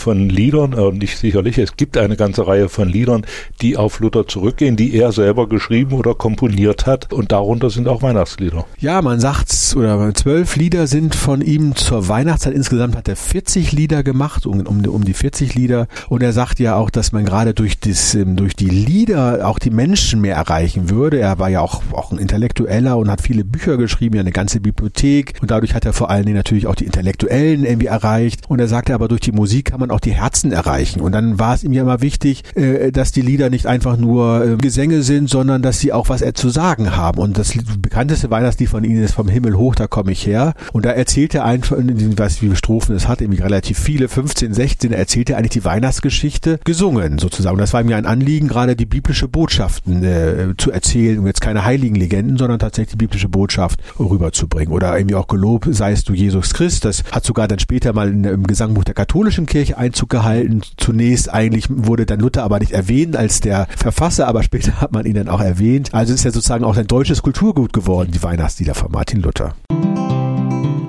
von 0.00 0.28
Liedern, 0.28 0.72
äh, 0.72 0.90
nicht 0.92 1.18
sicherlich, 1.18 1.58
es 1.58 1.76
gibt 1.76 1.96
eine 1.96 2.16
ganze 2.16 2.46
Reihe 2.46 2.68
von 2.68 2.88
Liedern, 2.88 3.26
die 3.60 3.76
auf 3.76 4.00
Luther 4.00 4.26
zurückgehen, 4.26 4.76
die 4.76 4.94
er 4.94 5.12
selber 5.12 5.48
geschrieben 5.48 5.92
oder 5.92 6.14
komponiert 6.14 6.86
hat 6.86 7.12
und 7.12 7.32
darunter 7.32 7.70
sind 7.70 7.88
auch 7.88 8.02
Weihnachtslieder. 8.02 8.66
Ja, 8.78 9.02
man 9.02 9.20
sagt's, 9.20 9.76
oder 9.76 10.12
zwölf 10.14 10.56
Lieder 10.56 10.86
sind 10.86 11.14
von 11.14 11.42
ihm 11.42 11.74
zur 11.76 12.08
Weihnachtszeit. 12.08 12.54
Insgesamt 12.54 12.96
hat 12.96 13.08
er 13.08 13.16
40 13.16 13.72
Lieder 13.72 14.02
gemacht, 14.02 14.46
um, 14.46 14.60
um, 14.66 14.84
um 14.84 15.04
die 15.04 15.14
40 15.14 15.54
Lieder. 15.54 15.86
Und 16.08 16.22
er 16.22 16.32
sagt 16.32 16.58
ja 16.58 16.76
auch, 16.76 16.90
dass 16.90 17.12
man 17.12 17.24
gerade 17.24 17.54
durch, 17.54 17.78
das, 17.78 18.14
ähm, 18.14 18.36
durch 18.36 18.54
die 18.54 18.68
Lieder 18.68 19.46
auch 19.46 19.58
die 19.58 19.70
Menschen 19.70 20.20
mehr 20.20 20.36
erreichen 20.36 20.90
würde. 20.90 21.18
Er 21.20 21.38
war 21.38 21.48
ja 21.48 21.60
auch, 21.60 21.82
auch 21.92 22.12
ein 22.12 22.18
Intellektueller 22.18 22.96
und 22.96 23.10
hat 23.10 23.20
viele 23.20 23.44
Bücher 23.44 23.76
geschrieben, 23.76 24.16
ja 24.16 24.20
eine 24.20 24.32
ganze 24.32 24.60
Bibliothek. 24.60 25.34
Und 25.40 25.50
dadurch 25.50 25.74
hat 25.74 25.84
er 25.84 25.92
vor 25.92 26.10
allen 26.10 26.24
Dingen 26.24 26.36
natürlich 26.36 26.66
auch 26.66 26.74
die 26.74 26.86
Intellektuellen 26.86 27.64
irgendwie 27.64 27.86
erreicht. 27.86 28.48
Und 28.48 28.60
er 28.60 28.68
sagte 28.68 28.94
aber, 28.94 29.08
durch 29.08 29.20
die 29.20 29.32
Musik 29.32 29.66
kann 29.66 29.80
man 29.80 29.89
auch 29.90 30.00
die 30.00 30.12
Herzen 30.12 30.52
erreichen. 30.52 31.00
Und 31.00 31.12
dann 31.12 31.38
war 31.38 31.54
es 31.54 31.64
ihm 31.64 31.72
ja 31.72 31.82
immer 31.82 32.00
wichtig, 32.00 32.44
äh, 32.54 32.90
dass 32.92 33.12
die 33.12 33.22
Lieder 33.22 33.50
nicht 33.50 33.66
einfach 33.66 33.96
nur 33.96 34.44
äh, 34.44 34.56
Gesänge 34.56 35.02
sind, 35.02 35.28
sondern 35.28 35.62
dass 35.62 35.78
sie 35.78 35.92
auch 35.92 36.08
was 36.08 36.24
zu 36.34 36.50
sagen 36.50 36.96
haben. 36.96 37.18
Und 37.18 37.38
das 37.38 37.54
bekannteste 37.80 38.30
Weihnachtslied 38.30 38.68
von 38.68 38.84
ihnen 38.84 39.02
ist 39.02 39.14
vom 39.14 39.28
Himmel 39.28 39.56
hoch, 39.56 39.74
da 39.74 39.86
komme 39.86 40.12
ich 40.12 40.26
her. 40.26 40.54
Und 40.72 40.84
da 40.84 40.90
erzählt 40.90 41.34
er 41.34 41.44
einfach, 41.44 41.78
ich 41.78 42.18
weiß 42.18 42.32
nicht, 42.32 42.42
wie 42.42 42.46
viele 42.46 42.56
Strophen 42.56 42.94
es 42.94 43.08
hat, 43.08 43.20
irgendwie 43.20 43.42
relativ 43.42 43.78
viele, 43.78 44.08
15, 44.08 44.54
16, 44.54 44.92
erzählt 44.92 45.30
er 45.30 45.38
eigentlich 45.38 45.50
die 45.50 45.64
Weihnachtsgeschichte 45.64 46.60
gesungen 46.64 47.18
sozusagen. 47.18 47.54
Und 47.54 47.60
das 47.60 47.72
war 47.72 47.80
ihm 47.80 47.88
ja 47.88 47.96
ein 47.96 48.06
Anliegen, 48.06 48.48
gerade 48.48 48.76
die 48.76 48.86
biblische 48.86 49.28
Botschaften 49.28 50.04
äh, 50.04 50.54
zu 50.56 50.70
erzählen 50.70 51.18
und 51.18 51.26
jetzt 51.26 51.40
keine 51.40 51.64
heiligen 51.64 51.94
Legenden, 51.94 52.36
sondern 52.36 52.58
tatsächlich 52.58 52.92
die 52.92 52.98
biblische 52.98 53.28
Botschaft 53.28 53.80
rüberzubringen. 53.98 54.72
Oder 54.72 54.96
irgendwie 54.96 55.16
auch 55.16 55.26
gelobt 55.26 55.68
seist 55.70 56.08
du 56.08 56.14
Jesus 56.14 56.54
Christ. 56.54 56.84
Das 56.84 57.02
hat 57.10 57.24
sogar 57.24 57.48
dann 57.48 57.58
später 57.58 57.92
mal 57.92 58.08
im 58.08 58.46
Gesangbuch 58.46 58.84
der 58.84 58.94
katholischen 58.94 59.46
Kirche 59.46 59.69
Kirche 59.70 59.78
Einzug 59.78 60.08
gehalten. 60.08 60.62
Zunächst 60.76 61.32
eigentlich 61.32 61.66
wurde 61.68 62.06
dann 62.06 62.20
Luther 62.20 62.42
aber 62.42 62.58
nicht 62.58 62.72
erwähnt 62.72 63.16
als 63.16 63.40
der 63.40 63.66
Verfasser, 63.76 64.26
aber 64.26 64.42
später 64.42 64.80
hat 64.80 64.92
man 64.92 65.06
ihn 65.06 65.14
dann 65.14 65.28
auch 65.28 65.40
erwähnt. 65.40 65.94
Also 65.94 66.12
ist 66.12 66.24
ja 66.24 66.30
sozusagen 66.30 66.64
auch 66.64 66.76
ein 66.76 66.86
deutsches 66.86 67.22
Kulturgut 67.22 67.72
geworden, 67.72 68.10
die 68.12 68.22
Weihnachtslieder 68.22 68.74
von 68.74 68.90
Martin 68.90 69.22
Luther. 69.22 69.54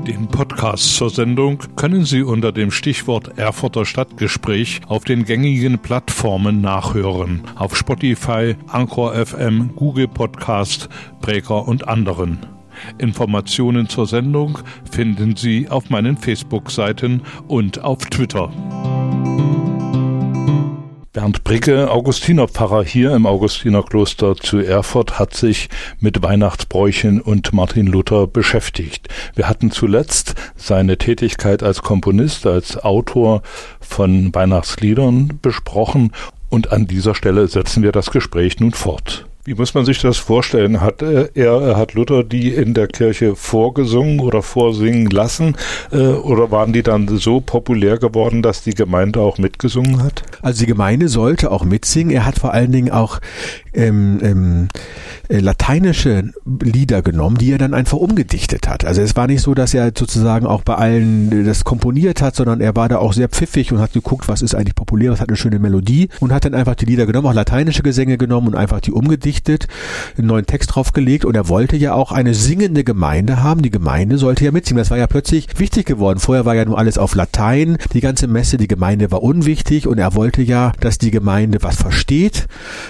Den 0.08 0.28
Podcast 0.28 0.96
zur 0.96 1.10
Sendung 1.10 1.60
können 1.76 2.06
Sie 2.06 2.24
unter 2.24 2.52
dem 2.52 2.72
Stichwort 2.72 3.38
Erfurter 3.38 3.86
Stadtgespräch 3.86 4.82
auf 4.88 5.04
den 5.04 5.26
gängigen 5.26 5.78
Plattformen 5.80 6.60
nachhören. 6.62 7.42
Auf 7.56 7.78
Spotify, 7.78 8.56
Anchor 8.68 9.14
FM, 9.14 9.72
Google 9.76 10.08
Podcast, 10.08 10.90
Breaker 11.22 11.68
und 11.68 11.88
anderen. 11.88 12.40
Informationen 12.98 13.90
zur 13.90 14.08
Sendung 14.08 14.60
finden 14.92 15.36
Sie 15.36 15.70
auf 15.70 15.90
meinen 15.90 16.18
Facebook-Seiten 16.18 17.22
und 17.48 17.84
auf 17.84 18.00
Twitter. 18.06 18.52
Bernd 21.14 21.44
Bricke, 21.44 21.92
Augustinerpfarrer 21.92 22.86
hier 22.86 23.14
im 23.14 23.26
Augustinerkloster 23.26 24.38
zu 24.38 24.60
Erfurt, 24.60 25.20
hat 25.20 25.36
sich 25.36 25.68
mit 26.00 26.24
Weihnachtsbräuchen 26.24 27.20
und 27.20 27.52
Martin 27.52 27.86
Luther 27.86 28.28
beschäftigt. 28.28 29.10
Wir 29.36 29.50
hatten 29.50 29.72
zuletzt 29.72 30.36
seine 30.56 30.98
Tätigkeit 30.98 31.64
als 31.64 31.82
Komponist, 31.82 32.46
als 32.48 32.78
Autor 32.78 33.42
von 33.82 34.34
Weihnachtsliedern 34.34 35.40
besprochen 35.42 36.14
und 36.50 36.72
an 36.72 36.88
dieser 36.88 37.14
Stelle 37.14 37.48
setzen 37.50 37.84
wir 37.84 37.92
das 37.92 38.12
Gespräch 38.12 38.62
nun 38.62 38.72
fort. 38.72 39.26
Wie 39.44 39.56
muss 39.56 39.74
man 39.74 39.86
sich 39.86 40.00
das 40.00 40.18
vorstellen? 40.18 40.82
Hat 40.82 41.02
äh, 41.02 41.30
er, 41.34 41.76
hat 41.76 41.96
Luther 41.96 42.24
die 42.24 42.50
in 42.50 42.76
der 42.76 42.88
Kirche 42.88 43.36
vorgesungen 43.36 44.20
oder 44.20 44.44
vorsingen 44.44 45.10
lassen? 45.10 45.56
Äh, 45.92 45.98
oder 45.98 46.52
waren 46.52 46.74
die 46.74 46.84
dann 46.84 47.08
so 47.18 47.42
populär 47.42 47.98
geworden, 47.98 48.44
dass 48.44 48.62
die 48.62 48.76
Gemeinde 48.76 49.20
auch 49.20 49.40
mitgesungen 49.40 50.04
hat? 50.04 50.22
Also 50.44 50.60
die 50.60 50.68
Gemeinde 50.68 51.08
sollte 51.08 51.50
auch 51.50 51.66
mitsingen. 51.66 52.14
Er 52.14 52.26
hat 52.26 52.38
vor 52.38 52.54
allen 52.54 52.72
Dingen 52.72 52.92
auch 52.92 53.20
ähm, 53.74 54.20
ähm, 54.22 54.68
äh, 55.28 55.40
lateinische 55.40 56.34
Lieder 56.62 57.02
genommen, 57.02 57.38
die 57.40 57.52
er 57.52 57.58
dann 57.58 57.74
einfach 57.74 57.98
umgedichtet 57.98 58.68
hat. 58.68 58.86
Also 58.86 59.02
es 59.02 59.16
war 59.16 59.26
nicht 59.26 59.42
so, 59.42 59.56
dass 59.56 59.74
er 59.74 59.92
sozusagen 59.98 60.46
auch 60.46 60.62
bei 60.62 60.76
allen 60.76 61.46
das 61.46 61.64
komponiert 61.64 62.22
hat, 62.22 62.36
sondern 62.36 62.62
er 62.62 62.76
war 62.76 62.90
da 62.90 62.98
auch 62.98 63.14
sehr 63.14 63.30
pfiffig 63.30 63.72
und 63.72 63.80
hat 63.80 63.94
geguckt, 63.94 64.28
was 64.28 64.44
ist 64.44 64.54
eigentlich 64.54 64.76
populär, 64.76 65.12
was 65.12 65.20
hat 65.20 65.30
eine 65.30 65.38
schöne 65.38 65.58
Melodie 65.58 66.10
und 66.20 66.32
hat 66.32 66.46
dann 66.46 66.54
einfach 66.54 66.76
die 66.76 66.86
Lieder 66.86 67.08
genommen, 67.08 67.26
auch 67.26 67.34
lateinische 67.34 67.82
Gesänge 67.82 68.20
genommen 68.20 68.50
und 68.50 68.56
einfach 68.56 68.82
die 68.82 68.92
umgedichtet 68.92 69.31
verdichtet, 69.32 69.68
einen 70.18 70.28
neuen 70.28 70.46
Text 70.46 70.76
draufgelegt 70.76 71.24
und 71.26 71.36
er 71.36 71.48
wollte 71.48 71.78
ja 71.78 71.94
auch 71.94 72.12
eine 72.12 72.34
singende 72.34 72.84
Gemeinde 72.84 73.42
haben. 73.42 73.62
Die 73.62 73.72
Gemeinde 73.72 74.18
sollte 74.18 74.44
ja 74.44 74.52
mitsingen. 74.52 74.80
Das 74.80 74.92
war 74.92 74.98
ja 74.98 75.08
plötzlich 75.08 75.48
wichtig 75.58 75.86
geworden. 75.86 76.20
Vorher 76.20 76.46
war 76.46 76.56
ja 76.56 76.66
nur 76.66 76.78
alles 76.78 76.98
auf 76.98 77.16
Latein, 77.16 77.78
die 77.94 78.02
ganze 78.02 78.28
Messe, 78.28 78.58
die 78.58 78.68
Gemeinde 78.68 79.10
war 79.12 79.24
unwichtig 79.24 79.88
und 79.88 79.98
er 79.98 80.16
wollte 80.16 80.42
ja, 80.42 80.74
dass 80.82 80.98
die 80.98 81.12
Gemeinde 81.12 81.60
was 81.62 81.78
versteht 81.78 82.48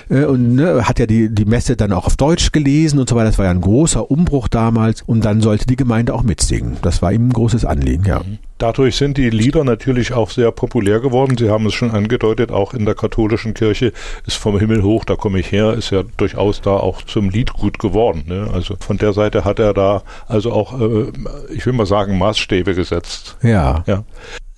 äh, 0.10 0.24
und 0.24 0.56
ne, 0.56 0.88
hat 0.88 1.00
ja 1.00 1.06
die, 1.06 1.30
die 1.30 1.46
Messe 1.46 1.76
dann 1.76 1.94
auch 1.94 2.08
auf 2.08 2.18
Deutsch 2.18 2.52
gelesen 2.52 3.00
und 3.00 3.08
so 3.08 3.16
weiter. 3.16 3.28
Das 3.28 3.38
war 3.38 3.46
ja 3.46 3.52
ein 3.52 3.62
großer 3.62 4.10
Umbruch 4.10 4.48
damals 4.48 5.02
und 5.04 5.24
dann 5.24 5.42
sollte 5.42 5.68
die 5.68 5.76
Gemeinde 5.76 6.14
auch 6.14 6.24
mitsingen. 6.24 6.78
Das 6.82 7.02
war 7.02 7.14
ihm 7.14 7.28
ein 7.28 7.34
großes 7.34 7.66
Anliegen, 7.66 8.06
ja. 8.06 8.20
Mhm. 8.20 8.40
Dadurch 8.62 8.96
sind 8.96 9.18
die 9.18 9.32
Lieder 9.32 9.64
natürlich 9.64 10.14
auch 10.14 10.30
sehr 10.30 10.52
populär 10.52 11.00
geworden. 11.00 11.36
Sie 11.36 11.50
haben 11.50 11.66
es 11.66 11.74
schon 11.74 11.90
angedeutet, 11.90 12.52
auch 12.52 12.76
in 12.76 12.86
der 12.86 12.94
katholischen 12.94 13.56
Kirche 13.56 13.92
ist 14.28 14.38
vom 14.38 14.60
Himmel 14.60 14.84
hoch, 14.84 15.04
da 15.04 15.16
komme 15.16 15.40
ich 15.40 15.52
her, 15.52 15.74
ist 15.74 15.90
ja 15.90 16.04
durchaus 16.18 16.62
da 16.62 16.78
auch 16.78 17.02
zum 17.02 17.32
Lied 17.32 17.54
gut 17.54 17.80
geworden. 17.80 18.26
Ne? 18.28 18.52
Also 18.54 18.76
von 18.80 19.00
der 19.00 19.14
Seite 19.14 19.46
hat 19.46 19.58
er 19.58 19.74
da 19.74 20.04
also 20.28 20.52
auch, 20.52 20.80
äh, 20.80 21.12
ich 21.52 21.66
will 21.66 21.74
mal 21.74 21.88
sagen, 21.88 22.20
Maßstäbe 22.20 22.76
gesetzt. 22.76 23.36
Ja. 23.42 23.84
ja. 23.88 24.04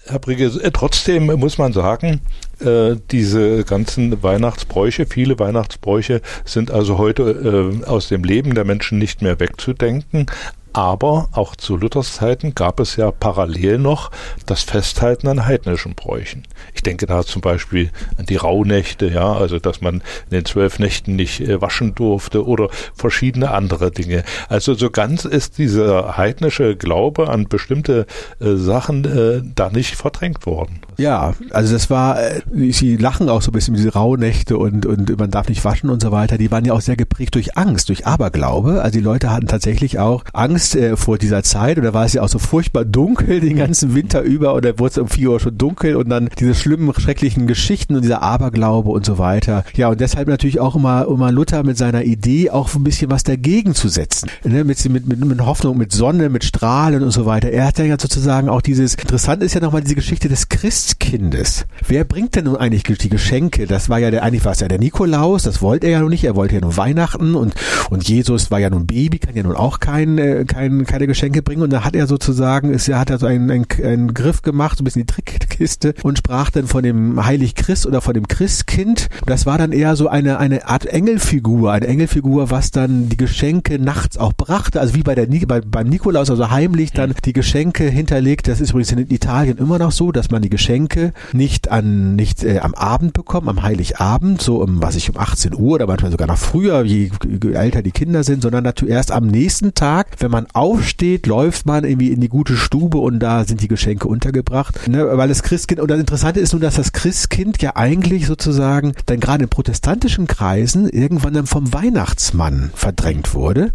Herr 0.06 0.20
Brigge, 0.20 0.48
äh, 0.48 0.72
trotzdem 0.72 1.28
muss 1.28 1.58
man 1.58 1.72
sagen, 1.72 2.20
äh, 2.60 2.98
diese 3.10 3.64
ganzen 3.64 4.22
Weihnachtsbräuche, 4.22 5.06
viele 5.06 5.40
Weihnachtsbräuche 5.40 6.22
sind 6.44 6.72
also 6.72 6.98
heute 6.98 7.82
äh, 7.82 7.86
aus 7.86 8.10
dem 8.10 8.26
Leben 8.26 8.54
der 8.54 8.66
Menschen 8.66 8.98
nicht 8.98 9.22
mehr 9.22 9.40
wegzudenken. 9.40 10.26
Aber 10.74 11.30
auch 11.32 11.56
zu 11.56 11.78
Luthers 11.78 12.14
Zeiten 12.14 12.56
gab 12.56 12.80
es 12.80 12.96
ja 12.96 13.12
parallel 13.12 13.78
noch 13.78 14.10
das 14.48 14.64
Festhalten 14.64 15.28
an 15.28 15.46
heidnischen 15.46 15.94
Bräuchen. 15.94 16.44
Ich 16.74 16.82
denke 16.82 17.06
da 17.06 17.24
zum 17.24 17.42
Beispiel 17.42 17.92
an 18.18 18.26
die 18.26 18.38
Rauhnächte, 18.38 19.08
ja, 19.08 19.34
also 19.34 19.60
dass 19.60 19.82
man 19.82 19.96
in 19.96 20.32
den 20.32 20.46
zwölf 20.46 20.80
Nächten 20.80 21.16
nicht 21.16 21.42
äh, 21.42 21.62
waschen 21.62 21.94
durfte 21.94 22.46
oder 22.46 22.70
verschiedene 22.96 23.52
andere 23.52 23.92
Dinge. 23.92 24.24
Also 24.50 24.74
so 24.74 24.90
ganz 24.90 25.26
ist 25.26 25.60
dieser 25.60 26.18
heidnische 26.18 26.76
Glaube 26.76 27.30
an 27.30 27.48
bestimmte 27.48 28.08
äh, 28.40 28.56
Sachen 28.56 29.06
äh, 29.06 29.42
da 29.56 29.70
nicht 29.70 29.96
verdrängt 29.96 30.46
worden. 30.48 30.80
Ja, 30.98 31.34
also 31.52 31.74
das 31.74 31.90
war, 31.90 32.20
äh, 32.20 32.42
sie 32.72 32.98
lachen 32.98 33.30
auch 33.30 33.42
so 33.42 33.52
ein 33.52 33.54
bisschen 33.54 33.76
diese 33.76 33.94
Rauhnächte 33.94 34.58
und, 34.58 34.86
und 34.86 35.20
man 35.20 35.30
darf 35.30 35.50
nicht 35.50 35.64
waschen 35.64 35.90
und 35.90 36.02
so 36.02 36.12
weiter. 36.12 36.38
Die 36.38 36.50
waren 36.52 36.66
ja 36.66 36.74
auch 36.74 36.82
sehr 36.82 36.96
geprägt 36.96 37.36
durch 37.36 37.58
Angst, 37.58 37.90
durch 37.90 38.08
Aberglaube. 38.08 38.82
Also 38.82 38.98
die 38.98 39.04
Leute 39.04 39.30
hatten 39.30 39.48
tatsächlich 39.48 40.00
auch 40.00 40.24
Angst, 40.34 40.63
Angst 40.64 40.76
äh, 40.76 40.96
vor 40.96 41.18
dieser 41.18 41.44
Zeit 41.44 41.78
da 41.78 41.94
war 41.94 42.06
es 42.06 42.14
ja 42.14 42.22
auch 42.22 42.30
so 42.30 42.40
furchtbar 42.40 42.86
dunkel 42.86 43.42
den 43.42 43.58
ganzen 43.58 43.96
Winter 43.96 44.22
über 44.22 44.60
da 44.62 44.80
wurde 44.80 44.92
es 44.92 44.98
um 44.98 45.10
vier 45.10 45.32
Uhr 45.32 45.40
schon 45.40 45.58
dunkel 45.58 45.96
und 45.98 46.08
dann 46.10 46.30
diese 46.40 46.56
schlimmen, 46.56 46.94
schrecklichen 46.94 47.48
Geschichten 47.48 47.96
und 47.96 48.04
dieser 48.04 48.22
Aberglaube 48.22 48.90
und 48.90 49.06
so 49.06 49.18
weiter. 49.18 49.66
Ja, 49.76 49.90
und 49.90 50.00
deshalb 50.00 50.28
natürlich 50.28 50.60
auch 50.60 50.76
immer, 50.76 51.06
immer 51.08 51.32
Luther 51.32 51.64
mit 51.64 51.78
seiner 51.78 52.04
Idee 52.04 52.50
auch 52.50 52.74
ein 52.74 52.84
bisschen 52.84 53.12
was 53.12 53.24
dagegen 53.24 53.76
zu 53.76 53.90
setzen. 53.90 54.30
Ne? 54.44 54.64
Mit, 54.64 54.88
mit, 54.90 55.06
mit, 55.06 55.26
mit 55.26 55.42
Hoffnung, 55.42 55.78
mit 55.78 55.92
Sonne, 55.92 56.30
mit 56.30 56.44
Strahlen 56.46 57.04
und 57.04 57.12
so 57.12 57.26
weiter. 57.26 57.50
Er 57.50 57.66
hat 57.66 57.80
ja 57.80 58.00
sozusagen 58.00 58.48
auch 58.48 58.62
dieses, 58.62 58.96
interessant 58.96 59.44
ist 59.44 59.56
ja 59.56 59.62
nochmal 59.62 59.82
diese 59.82 59.96
Geschichte 59.96 60.30
des 60.30 60.48
Christkindes. 60.48 61.66
Wer 61.86 62.06
bringt 62.06 62.36
denn 62.36 62.46
nun 62.46 62.56
eigentlich 62.56 62.84
die 62.84 63.10
Geschenke? 63.10 63.68
Das 63.68 63.90
war 63.90 64.00
ja 64.00 64.12
der, 64.12 64.24
eigentlich 64.24 64.46
war 64.46 64.54
es 64.54 64.62
ja 64.62 64.68
der 64.68 64.80
Nikolaus, 64.80 65.44
das 65.44 65.62
wollte 65.62 65.88
er 65.88 65.94
ja 65.94 66.00
noch 66.00 66.10
nicht, 66.10 66.24
er 66.24 66.36
wollte 66.36 66.56
ja 66.56 66.62
nur 66.62 66.78
Weihnachten 66.78 67.36
und, 67.36 67.56
und 67.90 68.08
Jesus 68.08 68.52
war 68.52 68.60
ja 68.60 68.70
nun 68.70 68.88
Baby, 68.88 69.20
kann 69.20 69.36
ja 69.36 69.44
nun 69.44 69.56
auch 69.56 69.80
kein, 69.80 70.18
äh, 70.18 70.46
kein, 70.54 70.86
keine 70.86 71.08
Geschenke 71.08 71.42
bringen. 71.42 71.64
Und 71.64 71.74
da 71.74 71.84
hat 71.84 71.96
er 71.96 72.08
sozusagen, 72.08 72.72
ist, 72.72 72.88
er 72.88 73.00
hat 73.00 73.10
er 73.10 73.18
so 73.18 73.26
einen, 73.26 73.50
einen, 73.50 73.66
einen 73.84 74.14
Griff 74.14 74.42
gemacht, 74.42 74.78
so 74.78 74.84
ein 74.84 74.86
bisschen 74.86 75.06
die 75.06 75.14
Trickkiste 75.14 75.96
und 76.04 76.20
sprach 76.20 76.52
dann 76.52 76.68
von 76.68 76.84
dem 76.84 77.26
Heilig 77.26 77.56
Christ 77.56 77.86
oder 77.88 78.02
von 78.02 78.14
dem 78.14 78.28
Christkind. 78.28 79.10
Das 79.26 79.46
war 79.46 79.58
dann 79.58 79.72
eher 79.72 79.96
so 79.96 80.08
eine, 80.08 80.38
eine 80.38 80.68
Art 80.68 80.86
Engelfigur, 80.86 81.72
eine 81.72 81.88
Engelfigur, 81.88 82.52
was 82.52 82.72
dann 82.72 83.10
die 83.10 83.18
Geschenke 83.18 83.80
nachts 83.80 84.18
auch 84.18 84.34
brachte. 84.34 84.80
Also 84.80 84.94
wie 84.96 85.04
bei 85.04 85.16
der, 85.16 85.28
bei, 85.48 85.62
beim 85.62 85.88
Nikolaus, 85.88 86.30
also 86.30 86.52
heimlich 86.52 86.92
dann 86.92 87.14
die 87.26 87.34
Geschenke 87.34 87.86
hinterlegt. 87.86 88.48
Das 88.48 88.62
ist 88.62 88.72
übrigens 88.72 88.92
in 88.92 89.00
Italien 89.10 89.58
immer 89.58 89.80
noch 89.80 89.92
so, 89.92 90.12
dass 90.12 90.30
man 90.30 90.42
die 90.42 90.50
Geschenke 90.50 91.14
nicht 91.32 91.72
an, 91.72 92.16
nicht 92.16 92.44
äh, 92.44 92.60
am 92.60 92.76
Abend 92.76 93.14
bekommt, 93.14 93.48
am 93.48 93.64
Heiligabend, 93.64 94.42
so 94.42 94.62
um, 94.62 94.82
was 94.82 94.96
ich, 94.96 95.10
um 95.10 95.18
18 95.18 95.56
Uhr 95.56 95.76
oder 95.76 95.88
manchmal 95.88 96.12
sogar 96.12 96.28
noch 96.28 96.38
früher, 96.38 96.84
je 96.84 97.10
älter 97.54 97.82
die 97.82 97.92
Kinder 97.92 98.24
sind, 98.24 98.44
sondern 98.44 98.64
natürlich 98.64 98.94
erst 98.94 99.12
am 99.12 99.28
nächsten 99.28 99.74
Tag, 99.74 100.08
wenn 100.20 100.32
man 100.32 100.43
man 100.44 100.48
aufsteht, 100.54 101.28
läuft 101.28 101.66
man 101.66 101.84
irgendwie 101.84 102.12
in 102.12 102.20
die 102.20 102.30
gute 102.30 102.58
Stube 102.58 102.98
und 102.98 103.20
da 103.20 103.46
sind 103.46 103.62
die 103.62 103.68
Geschenke 103.68 104.08
untergebracht. 104.08 104.88
Ne, 104.88 105.06
weil 105.14 105.30
das 105.30 105.44
Christkind, 105.44 105.80
und 105.80 105.90
das 105.90 106.00
Interessante 106.00 106.40
ist 106.40 106.54
nun, 106.54 106.62
dass 106.62 106.76
das 106.76 106.92
Christkind 106.92 107.62
ja 107.62 107.76
eigentlich 107.76 108.28
sozusagen 108.28 108.94
dann 109.06 109.20
gerade 109.20 109.44
in 109.44 109.50
protestantischen 109.50 110.28
Kreisen 110.28 110.90
irgendwann 110.90 111.34
dann 111.34 111.46
vom 111.46 111.74
Weihnachtsmann 111.74 112.72
verdrängt 112.76 113.34
wurde. 113.34 113.72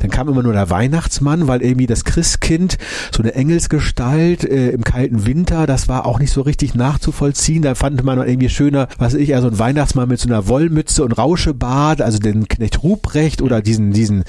Dann 0.00 0.10
kam 0.10 0.28
immer 0.28 0.42
nur 0.42 0.52
der 0.52 0.70
Weihnachtsmann, 0.70 1.46
weil 1.46 1.62
irgendwie 1.62 1.86
das 1.86 2.04
Christkind, 2.04 2.78
so 3.14 3.22
eine 3.22 3.34
Engelsgestalt 3.34 4.44
äh, 4.44 4.70
im 4.70 4.82
kalten 4.82 5.26
Winter, 5.26 5.66
das 5.66 5.88
war 5.88 6.06
auch 6.06 6.18
nicht 6.18 6.32
so 6.32 6.42
richtig 6.42 6.74
nachzuvollziehen. 6.74 7.62
Da 7.62 7.74
fand 7.74 8.02
man 8.02 8.18
irgendwie 8.18 8.48
schöner, 8.48 8.88
was 8.98 9.14
ich, 9.14 9.28
ja, 9.28 9.40
so 9.40 9.48
ein 9.48 9.58
Weihnachtsmann 9.58 10.08
mit 10.08 10.20
so 10.20 10.28
einer 10.28 10.48
Wollmütze 10.48 11.04
und 11.04 11.12
Rauschebart, 11.12 12.02
also 12.02 12.18
den 12.18 12.48
Knecht 12.48 12.82
Ruprecht 12.82 13.42
oder 13.42 13.60
diesen, 13.62 13.92
diesen, 13.92 14.24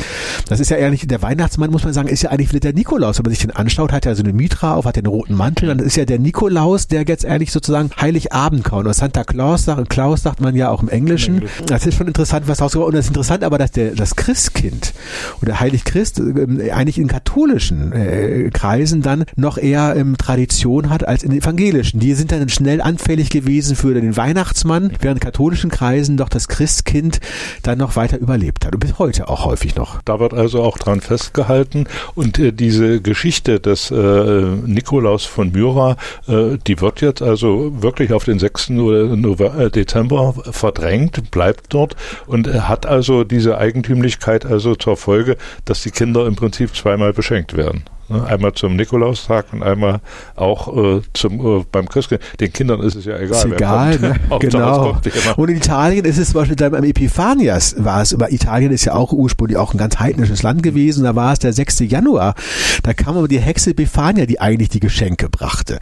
das 0.47 0.60
ist 0.60 0.69
ja 0.69 0.78
ehrlich, 0.78 1.08
der 1.08 1.21
Weihnachtsmann 1.21 1.69
muss 1.72 1.80
muss 1.80 1.86
man 1.86 1.94
sagen, 1.94 2.10
ist 2.10 2.24
ja 2.24 2.30
eigentlich 2.30 2.50
wieder 2.50 2.60
der 2.60 2.74
Nikolaus. 2.74 3.18
Wenn 3.18 3.24
man 3.24 3.30
sich 3.32 3.40
den 3.40 3.52
anschaut, 3.52 3.94
hat 3.94 4.06
er 4.06 4.14
so 4.14 4.22
eine 4.22 4.34
Mitra 4.34 4.76
auf, 4.76 4.84
hat 4.84 4.98
den 4.98 5.06
roten 5.06 5.34
Mantel, 5.34 5.70
dann 5.70 5.80
ist 5.80 5.96
ja 5.96 6.04
der 6.04 6.20
Nikolaus, 6.20 6.88
der 6.88 7.06
jetzt 7.08 7.26
eigentlich 7.26 7.54
sozusagen 7.54 7.90
Heiligabend 8.00 8.66
kaum. 8.66 8.80
Oder 8.80 8.94
Santa 8.94 9.24
Claus 9.24 9.64
sagt, 9.64 9.80
und 9.80 9.90
Klaus 9.90 10.24
sagt 10.24 10.42
man 10.42 10.56
ja 10.56 10.70
auch 10.70 10.82
im 10.82 10.90
Englischen. 10.90 11.44
Das 11.68 11.86
ist 11.86 11.98
schon 11.98 12.08
interessant, 12.08 12.50
was 12.50 12.62
rausgekommen 12.62 12.90
Und 12.90 12.96
das 12.96 13.06
ist 13.06 13.10
interessant 13.12 13.46
aber, 13.46 13.58
dass 13.58 13.72
der, 13.72 13.92
das 13.92 14.18
Christkind 14.18 14.94
oder 15.42 15.60
Heilig 15.62 15.86
Christ 15.86 16.20
äh, 16.20 16.72
eigentlich 16.72 16.98
in 16.98 17.08
katholischen 17.08 17.94
äh, 17.94 18.50
Kreisen 18.52 19.02
dann 19.02 19.24
noch 19.38 19.58
eher 19.58 19.96
ähm, 19.96 20.18
Tradition 20.18 20.90
hat 20.90 21.08
als 21.08 21.24
in 21.24 21.32
evangelischen. 21.32 22.02
Die 22.02 22.14
sind 22.14 22.34
dann 22.34 22.50
schnell 22.50 22.82
anfällig 22.82 23.30
gewesen 23.30 23.78
für 23.78 23.94
den 23.94 24.18
Weihnachtsmann, 24.18 24.92
während 25.00 25.22
katholischen 25.22 25.70
Kreisen 25.70 26.18
doch 26.18 26.30
das 26.30 26.50
Christkind 26.50 27.22
dann 27.64 27.78
noch 27.78 27.96
weiter 27.96 28.18
überlebt 28.18 28.66
hat. 28.66 28.74
Und 28.74 28.80
bis 28.80 29.00
heute 29.00 29.30
auch 29.30 29.46
häufig 29.46 29.76
noch. 29.76 30.02
Da 30.04 30.20
wird 30.20 30.34
also 30.34 30.62
auch 30.62 30.78
dran 30.78 31.00
festgehalten, 31.00 31.59
halten. 31.60 31.86
Und 32.15 32.39
äh, 32.39 32.52
diese 32.52 33.02
Geschichte 33.02 33.60
des 33.60 33.91
äh, 33.91 33.95
Nikolaus 33.95 35.26
von 35.26 35.52
Myra, 35.52 35.98
äh, 36.28 36.58
die 36.65 36.82
wird 36.82 37.02
jetzt 37.02 37.22
also 37.22 37.82
wirklich 37.82 38.13
auf 38.13 38.24
den 38.24 38.39
6. 38.39 38.69
November, 38.69 39.58
äh, 39.60 39.69
Dezember 39.69 40.34
verdrängt, 40.52 41.32
bleibt 41.32 41.74
dort 41.74 41.95
und 42.28 42.48
hat 42.48 42.86
also 42.86 43.24
diese 43.24 43.58
Eigentümlichkeit 43.58 44.45
also 44.45 44.76
zur 44.76 44.98
Folge, 44.98 45.38
dass 45.65 45.84
die 45.84 45.91
Kinder 45.91 46.26
im 46.26 46.36
Prinzip 46.36 46.76
zweimal 46.76 47.13
beschenkt 47.13 47.56
werden. 47.58 47.84
Ne? 48.10 48.26
Einmal 48.26 48.54
zum 48.54 48.76
Nikolaustag 48.76 49.54
und 49.54 49.63
einmal 49.63 50.02
auch 50.36 50.76
äh, 50.76 51.02
zum, 51.13 51.39
äh, 51.39 51.65
beim 51.72 51.88
Christkind. 51.88 52.22
Den 52.39 52.52
Kindern 52.52 52.82
ist 52.82 52.95
es 52.95 53.06
ja 53.06 53.17
egal. 53.17 53.38
Ist 53.38 53.45
egal, 53.45 54.00
ne? 54.00 54.15
genau. 54.39 54.98
Und 55.38 55.50
in 55.50 55.58
Italien 55.58 56.06
ist 56.06 56.17
es 56.17 56.32
zum 56.32 56.41
Beispiel 56.41 56.56
beim 56.56 56.84
Epiphanias 56.84 57.76
war 57.78 58.02
es, 58.02 58.13
aber 58.13 58.32
Italien 58.32 58.72
ist 58.72 58.86
ja 58.86 58.93
auch 58.93 59.12
ursprünglich 59.12 59.58
auch 59.58 59.74
ein 59.74 59.78
ganz 59.78 60.00
heidnisches 60.00 60.43
Land 60.43 60.63
gewesen, 60.63 61.04
da 61.04 61.15
war 61.15 61.34
es 61.34 61.39
der 61.39 61.54
6. 61.54 61.80
Januar. 61.80 62.36
Da 62.84 62.93
kam 62.93 63.17
aber 63.17 63.28
die 63.28 63.39
Hexe 63.39 63.72
Epiphania, 63.72 64.26
die 64.26 64.39
eigentlich 64.39 64.69
die 64.69 64.80
Geschenke 64.80 65.30
brachte. 65.30 65.80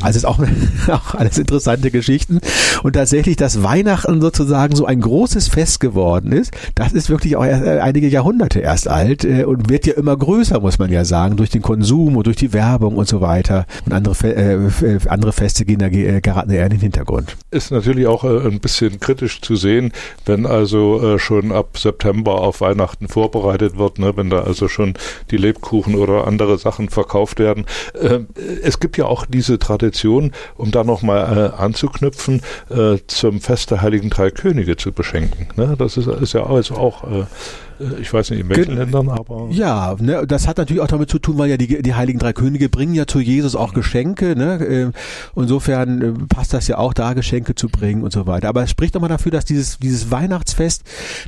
Also 0.00 0.18
ist 0.18 0.24
auch, 0.24 0.38
auch 0.88 1.14
alles 1.14 1.38
interessante 1.38 1.90
Geschichten. 1.90 2.40
Und 2.82 2.94
tatsächlich, 2.94 3.36
dass 3.36 3.62
Weihnachten 3.62 4.20
sozusagen 4.20 4.76
so 4.76 4.86
ein 4.86 5.00
großes 5.00 5.48
Fest 5.48 5.80
geworden 5.80 6.32
ist, 6.32 6.52
das 6.74 6.92
ist 6.92 7.10
wirklich 7.10 7.36
auch 7.36 7.44
erst, 7.44 7.64
äh, 7.64 7.80
einige 7.80 8.08
Jahrhunderte 8.08 8.60
erst 8.60 8.88
alt 8.88 9.24
äh, 9.24 9.44
und 9.44 9.68
wird 9.68 9.86
ja 9.86 9.94
immer 9.94 10.16
größer, 10.16 10.60
muss 10.60 10.78
man 10.78 10.90
ja 10.90 11.04
sagen, 11.04 11.36
durch 11.36 11.50
den 11.54 11.62
Konsum 11.62 12.16
und 12.16 12.26
durch 12.26 12.36
die 12.36 12.52
Werbung 12.52 12.96
und 12.96 13.08
so 13.08 13.20
weiter. 13.20 13.66
Und 13.86 13.92
andere, 13.92 14.14
Fe 14.14 14.34
äh, 14.34 14.98
andere 15.08 15.32
Feste 15.32 15.64
gehen 15.64 15.78
da 15.78 15.86
äh, 15.86 16.20
geraten 16.20 16.50
eher 16.50 16.64
in 16.64 16.70
den 16.70 16.80
Hintergrund. 16.80 17.36
Ist 17.50 17.70
natürlich 17.70 18.06
auch 18.06 18.24
äh, 18.24 18.46
ein 18.46 18.60
bisschen 18.60 19.00
kritisch 19.00 19.40
zu 19.40 19.56
sehen, 19.56 19.92
wenn 20.26 20.46
also 20.46 21.14
äh, 21.14 21.18
schon 21.18 21.52
ab 21.52 21.78
September 21.78 22.40
auf 22.40 22.60
Weihnachten 22.60 23.08
vorbereitet 23.08 23.78
wird, 23.78 23.98
ne, 23.98 24.16
wenn 24.16 24.30
da 24.30 24.40
also 24.40 24.68
schon 24.68 24.94
die 25.30 25.36
Lebkuchen 25.36 25.94
oder 25.94 26.26
andere 26.26 26.58
Sachen 26.58 26.88
verkauft 26.88 27.38
werden. 27.38 27.66
Äh, 27.94 28.20
es 28.62 28.80
gibt 28.80 28.96
ja 28.96 29.06
auch 29.06 29.26
diese 29.26 29.58
Tradition, 29.58 30.32
um 30.56 30.70
da 30.70 30.84
nochmal 30.84 31.52
äh, 31.54 31.62
anzuknüpfen, 31.62 32.42
äh, 32.70 32.98
zum 33.06 33.40
Fest 33.40 33.70
der 33.70 33.82
Heiligen 33.82 34.10
Drei 34.10 34.30
Könige 34.30 34.76
zu 34.76 34.92
beschenken. 34.92 35.48
Ne? 35.56 35.74
Das 35.78 35.96
ist, 35.96 36.06
ist 36.06 36.32
ja 36.34 36.46
also 36.46 36.74
auch 36.74 37.04
äh, 37.04 37.24
äh, 37.73 37.73
ich 38.00 38.12
weiß 38.12 38.30
nicht 38.30 38.40
in 38.40 38.48
welchen 38.48 38.76
Ländern, 38.76 39.08
aber. 39.08 39.48
Ja, 39.50 39.96
ne, 39.98 40.26
das 40.26 40.46
hat 40.46 40.58
natürlich 40.58 40.82
auch 40.82 40.88
damit 40.88 41.10
zu 41.10 41.18
tun, 41.18 41.38
weil 41.38 41.50
ja 41.50 41.56
die, 41.56 41.82
die 41.82 41.94
Heiligen 41.94 42.18
Drei 42.18 42.32
Könige 42.32 42.68
bringen 42.68 42.94
ja 42.94 43.06
zu 43.06 43.20
Jesus 43.20 43.56
auch 43.56 43.74
Geschenke. 43.74 44.36
Ne? 44.36 44.64
Ähm, 44.64 44.92
insofern 45.34 46.02
äh, 46.02 46.12
passt 46.28 46.54
das 46.54 46.68
ja 46.68 46.78
auch 46.78 46.94
da, 46.94 47.14
Geschenke 47.14 47.54
zu 47.54 47.68
bringen 47.68 48.02
und 48.02 48.12
so 48.12 48.26
weiter. 48.26 48.48
Aber 48.48 48.62
es 48.62 48.70
spricht 48.70 48.94
doch 48.94 49.00
mal 49.00 49.08
dafür, 49.08 49.32
dass 49.32 49.44
dieses, 49.44 49.78
dieses 49.78 50.10
Weihnachtsfest, 50.10 50.82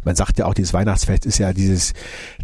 man 0.05 0.17
sagt 0.17 0.39
ja 0.39 0.47
auch, 0.47 0.55
dieses 0.55 0.73
Weihnachtsfest 0.73 1.27
ist 1.27 1.39
ja 1.39 1.53
dieses, 1.53 1.93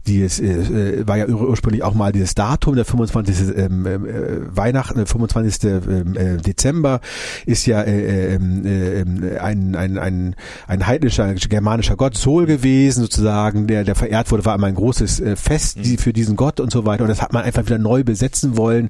dieses 0.06 0.40
äh, 0.40 1.00
äh 1.00 1.08
war 1.08 1.18
ja 1.18 1.26
ursprünglich 1.28 1.82
auch 1.82 1.94
mal 1.94 2.12
dieses 2.12 2.34
Datum, 2.34 2.74
der 2.74 2.84
25. 2.84 3.56
Ähm, 3.56 3.86
äh, 3.86 4.56
Weihnachten, 4.56 4.96
der 4.96 5.06
25. 5.06 5.64
Ähm, 5.64 6.16
äh, 6.16 6.36
Dezember 6.38 7.00
ist 7.46 7.66
ja 7.66 7.82
äh, 7.82 8.34
äh, 8.34 9.38
ein, 9.38 9.76
ein, 9.76 9.98
ein, 9.98 10.36
ein 10.66 10.86
heidnischer, 10.86 11.34
germanischer 11.34 11.96
Gott 11.96 12.16
Sol 12.16 12.46
gewesen, 12.46 13.02
sozusagen, 13.02 13.66
der, 13.66 13.84
der 13.84 13.92
der 13.92 13.96
verehrt 13.96 14.30
wurde, 14.30 14.46
war 14.46 14.54
immer 14.54 14.68
ein 14.68 14.74
großes 14.74 15.20
äh, 15.20 15.36
Fest 15.36 15.76
die, 15.84 15.98
für 15.98 16.14
diesen 16.14 16.34
Gott 16.34 16.60
und 16.60 16.72
so 16.72 16.86
weiter. 16.86 17.02
Und 17.02 17.08
das 17.08 17.20
hat 17.20 17.34
man 17.34 17.44
einfach 17.44 17.66
wieder 17.66 17.76
neu 17.76 18.04
besetzen 18.04 18.56
wollen, 18.56 18.88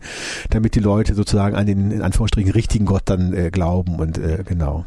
damit 0.50 0.76
die 0.76 0.80
Leute 0.80 1.14
sozusagen 1.14 1.56
an 1.56 1.66
den 1.66 1.90
in 1.90 2.02
Anführungsstrichen 2.02 2.52
richtigen 2.52 2.86
Gott 2.86 3.02
dann 3.06 3.32
äh, 3.34 3.50
glauben 3.50 3.96
und 3.96 4.18
äh, 4.18 4.44
genau. 4.46 4.86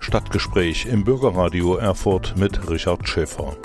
Stadtgespräch 0.00 0.86
im 0.86 1.04
Bürgerradio 1.04 1.76
Erfurt 1.76 2.34
mit 2.36 2.68
Richard 2.68 3.06
Schäfer. 3.08 3.56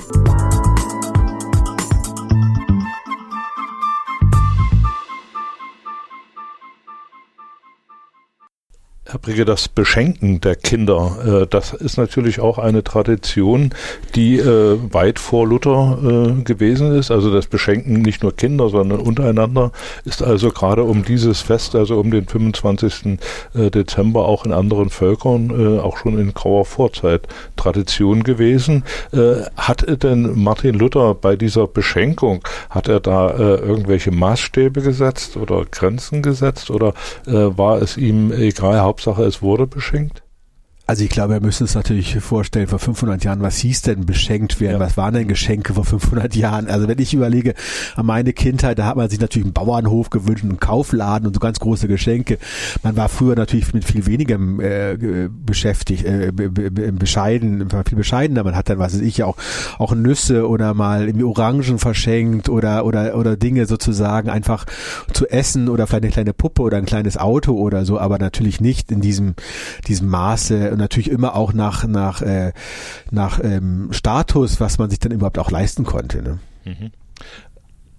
Herr 9.16 9.22
Brigge, 9.22 9.46
das 9.46 9.70
Beschenken 9.70 10.42
der 10.42 10.58
Kinder, 10.58 11.44
äh, 11.44 11.48
das 11.50 11.72
ist 11.72 11.98
natürlich 11.98 12.42
auch 12.42 12.58
eine 12.58 12.84
Tradition, 12.84 13.70
die 14.14 14.38
äh, 14.38 14.78
weit 14.92 15.20
vor 15.20 15.48
Luther 15.48 16.00
äh, 16.04 16.44
gewesen 16.44 16.92
ist. 16.92 17.12
Also 17.12 17.32
das 17.32 17.48
Beschenken 17.48 18.02
nicht 18.02 18.24
nur 18.24 18.36
Kinder, 18.36 18.68
sondern 18.68 19.00
untereinander 19.00 19.72
ist 20.04 20.22
also 20.22 20.50
gerade 20.50 20.84
um 20.84 21.06
dieses 21.06 21.40
Fest, 21.40 21.76
also 21.76 21.98
um 21.98 22.12
den 22.12 22.28
25. 22.28 23.18
Äh, 23.54 23.72
Dezember 23.72 24.26
auch 24.26 24.44
in 24.44 24.52
anderen 24.52 24.90
Völkern, 24.90 25.50
äh, 25.50 25.80
auch 25.80 25.96
schon 25.96 26.20
in 26.20 26.34
grauer 26.34 26.66
Vorzeit 26.66 27.26
Tradition 27.56 28.22
gewesen. 28.24 28.84
Äh, 29.14 29.44
hat 29.56 29.86
denn 30.04 30.38
Martin 30.44 30.76
Luther 30.76 31.16
bei 31.16 31.38
dieser 31.38 31.68
Beschenkung, 31.68 32.44
hat 32.70 32.90
er 32.90 33.00
da 33.00 33.34
irgendwelche 33.38 34.12
Maßstäbe 34.12 34.82
gesetzt 34.82 35.38
oder 35.38 35.64
Grenzen 35.64 36.22
gesetzt 36.22 36.70
oder 36.70 36.94
war 37.26 37.82
es 37.82 37.98
ihm 37.98 38.32
egal, 38.32 38.82
Hauptsache 38.82 39.05
es 39.26 39.42
wurde 39.42 39.68
beschenkt? 39.68 40.25
Also 40.88 41.04
ich 41.04 41.10
glaube, 41.10 41.34
wir 41.34 41.42
müssen 41.42 41.64
uns 41.64 41.74
natürlich 41.74 42.16
vorstellen, 42.20 42.68
vor 42.68 42.78
500 42.78 43.24
Jahren, 43.24 43.42
was 43.42 43.58
hieß 43.58 43.82
denn 43.82 44.06
beschenkt 44.06 44.60
werden? 44.60 44.74
Ja. 44.74 44.80
Was 44.80 44.98
waren 44.98 45.16
denn 45.16 45.28
Geschenke 45.28 45.74
vor 45.74 45.84
500 45.84 46.36
Jahren? 46.36 46.68
Also 46.68 46.88
wenn 46.88 47.00
ich 47.00 47.14
überlege 47.14 47.56
an 47.96 48.06
meine 48.06 48.34
Kindheit, 48.34 48.78
da 48.78 48.86
hat 48.86 48.96
man 48.96 49.10
sich 49.10 49.20
natürlich 49.20 49.46
einen 49.46 49.54
Bauernhof 49.54 50.12
gewünscht, 50.12 50.44
einen 50.44 50.60
Kaufladen 50.60 51.28
und 51.28 51.34
so 51.34 51.40
ganz 51.40 51.60
große 51.60 51.88
Geschenke. 51.88 52.38
Man 52.84 52.96
war 52.96 53.10
früher 53.10 53.36
natürlich 53.36 53.74
mit 53.74 53.84
viel 53.84 54.06
weniger 54.06 54.36
äh, 54.36 55.28
beschäftigt, 55.30 56.06
äh, 56.06 56.32
bescheiden, 56.32 57.68
viel 57.88 57.98
bescheidener. 57.98 58.44
Man 58.44 58.56
hat 58.56 58.70
dann, 58.70 58.78
was 58.78 58.94
weiß 58.94 59.02
ich, 59.02 59.24
auch, 59.24 59.38
auch 59.80 59.96
Nüsse 59.96 60.48
oder 60.48 60.76
mal 60.76 61.08
irgendwie 61.08 61.26
Orangen 61.26 61.80
verschenkt 61.80 62.48
oder, 62.48 62.86
oder, 62.86 63.18
oder 63.18 63.38
Dinge 63.38 63.66
sozusagen 63.66 64.30
einfach 64.30 64.66
zu 65.14 65.28
essen 65.28 65.68
oder 65.68 65.88
vielleicht 65.88 66.04
eine 66.04 66.12
kleine 66.12 66.34
Puppe 66.34 66.62
oder 66.62 66.78
ein 66.78 66.86
kleines 66.86 67.18
Auto 67.18 67.54
oder 67.54 67.86
so, 67.86 68.00
aber 68.00 68.20
natürlich 68.20 68.62
nicht 68.62 68.92
in 68.92 69.02
diesem, 69.02 69.34
diesem 69.88 70.10
Maße 70.10 70.75
und 70.76 70.82
natürlich 70.82 71.10
immer 71.10 71.36
auch 71.36 71.54
nach 71.54 71.88
nach 71.88 72.22
äh, 72.22 72.52
nach 73.12 73.40
ähm, 73.42 73.90
Status, 73.92 74.60
was 74.60 74.78
man 74.78 74.90
sich 74.90 75.00
dann 75.00 75.12
überhaupt 75.12 75.40
auch 75.40 75.52
leisten 75.52 75.86
konnte. 75.86 76.22
Ne? 76.22 76.40
Mhm. 76.66 76.92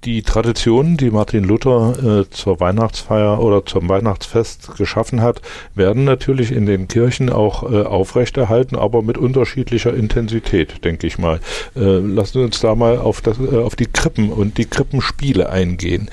Die 0.05 0.23
Traditionen, 0.23 0.97
die 0.99 1.11
Martin 1.11 1.43
Luther 1.43 2.21
äh, 2.21 2.31
zur 2.31 2.61
Weihnachtsfeier 2.61 3.41
oder 3.41 3.65
zum 3.65 3.89
Weihnachtsfest 3.89 4.77
geschaffen 4.77 5.21
hat, 5.21 5.41
werden 5.75 6.05
natürlich 6.05 6.53
in 6.53 6.67
den 6.67 6.87
Kirchen 6.87 7.29
auch 7.29 7.65
äh, 7.65 7.83
aufrechterhalten, 7.83 8.77
aber 8.77 9.03
mit 9.03 9.19
unterschiedlicher 9.19 9.95
Intensität, 9.95 10.85
denke 10.85 11.09
ich 11.09 11.19
mal. 11.19 11.41
Äh, 11.75 11.99
lassen 11.99 12.39
Sie 12.39 12.45
uns 12.45 12.61
da 12.61 12.77
mal 12.77 12.99
auf, 12.99 13.21
das, 13.21 13.41
äh, 13.41 13.57
auf 13.57 13.75
die 13.75 13.87
Krippen 13.87 14.31
und 14.31 14.59
die 14.59 14.67
Krippenspiele 14.67 15.49
eingehen. 15.51 16.09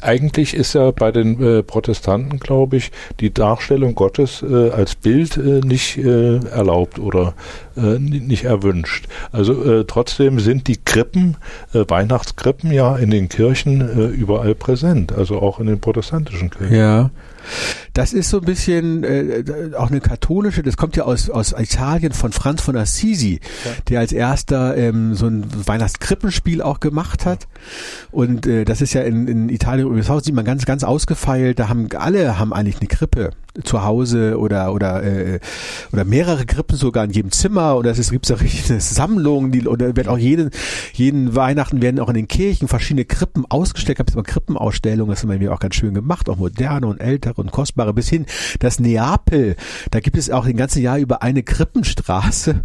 Eigentlich 0.00 0.54
ist 0.54 0.74
ja 0.74 0.90
bei 0.90 1.12
den 1.12 1.42
äh, 1.42 1.62
Protestanten, 1.62 2.38
glaube 2.38 2.76
ich, 2.76 2.90
die 3.20 3.32
Darstellung 3.32 3.94
Gottes 3.94 4.42
äh, 4.42 4.70
als 4.70 4.94
Bild 4.94 5.36
äh, 5.36 5.60
nicht 5.60 5.98
äh, 5.98 6.36
erlaubt 6.46 6.98
oder 6.98 7.34
äh, 7.76 7.98
nicht 7.98 8.44
erwünscht. 8.44 9.06
Also 9.32 9.64
äh, 9.64 9.84
trotzdem 9.86 10.40
sind 10.40 10.68
die 10.68 10.76
Krippen, 10.76 11.36
Weihnachtskrippen 11.72 12.72
ja 12.72 12.96
in 12.96 13.10
den 13.10 13.28
Kirchen 13.28 14.10
überall 14.10 14.54
präsent, 14.54 15.12
also 15.12 15.40
auch 15.40 15.60
in 15.60 15.66
den 15.66 15.80
protestantischen 15.80 16.50
Kirchen. 16.50 16.74
Ja. 16.74 17.10
Das 17.92 18.12
ist 18.12 18.30
so 18.30 18.38
ein 18.38 18.44
bisschen 18.44 19.04
äh, 19.04 19.42
auch 19.76 19.90
eine 19.90 20.00
katholische, 20.00 20.62
das 20.62 20.76
kommt 20.76 20.96
ja 20.96 21.04
aus, 21.04 21.28
aus 21.28 21.54
Italien 21.58 22.12
von 22.12 22.32
Franz 22.32 22.62
von 22.62 22.76
Assisi, 22.76 23.40
ja. 23.64 23.70
der 23.88 24.00
als 24.00 24.12
erster 24.12 24.76
ähm, 24.76 25.14
so 25.14 25.26
ein 25.26 25.46
Weihnachtskrippenspiel 25.66 26.62
auch 26.62 26.80
gemacht 26.80 27.26
hat. 27.26 27.48
Und 28.10 28.46
äh, 28.46 28.64
das 28.64 28.80
ist 28.80 28.92
ja 28.92 29.02
in, 29.02 29.26
in 29.26 29.48
Italien, 29.48 29.94
das 29.96 30.08
Haus 30.08 30.24
sieht 30.24 30.34
man 30.34 30.44
ganz, 30.44 30.66
ganz 30.66 30.84
ausgefeilt, 30.84 31.58
da 31.58 31.68
haben 31.68 31.88
alle 31.96 32.38
haben 32.38 32.52
eigentlich 32.52 32.78
eine 32.78 32.88
Krippe 32.88 33.30
zu 33.64 33.82
Hause 33.82 34.38
oder 34.38 34.72
oder 34.72 35.02
äh, 35.02 35.40
oder 35.92 36.04
mehrere 36.04 36.46
Krippen 36.46 36.76
sogar 36.76 37.04
in 37.04 37.10
jedem 37.10 37.32
Zimmer 37.32 37.59
oder 37.60 37.90
es 37.90 38.10
gibt 38.10 38.30
auch 38.32 38.40
richtige 38.40 38.80
Sammlungen, 38.80 39.52
die 39.52 39.66
oder 39.66 39.96
wird 39.96 40.08
auch 40.08 40.18
jeden 40.18 40.50
jeden 40.92 41.34
Weihnachten 41.34 41.82
werden 41.82 42.00
auch 42.00 42.08
in 42.08 42.14
den 42.14 42.28
Kirchen 42.28 42.68
verschiedene 42.68 43.04
Krippen 43.04 43.44
ausgestellt, 43.48 43.98
gab 43.98 44.08
es 44.08 44.14
immer 44.14 44.22
Krippenausstellungen, 44.22 45.10
das 45.10 45.22
haben 45.22 45.40
wir 45.40 45.52
auch 45.52 45.60
ganz 45.60 45.74
schön 45.74 45.94
gemacht, 45.94 46.28
auch 46.28 46.36
moderne 46.36 46.86
und 46.86 47.00
ältere 47.00 47.40
und 47.40 47.52
kostbare 47.52 47.94
bis 47.94 48.08
hin 48.08 48.26
das 48.58 48.80
Neapel, 48.80 49.56
da 49.90 50.00
gibt 50.00 50.16
es 50.16 50.30
auch 50.30 50.46
den 50.46 50.56
ganzen 50.56 50.82
Jahr 50.82 50.98
über 50.98 51.22
eine 51.22 51.42
Krippenstraße, 51.42 52.62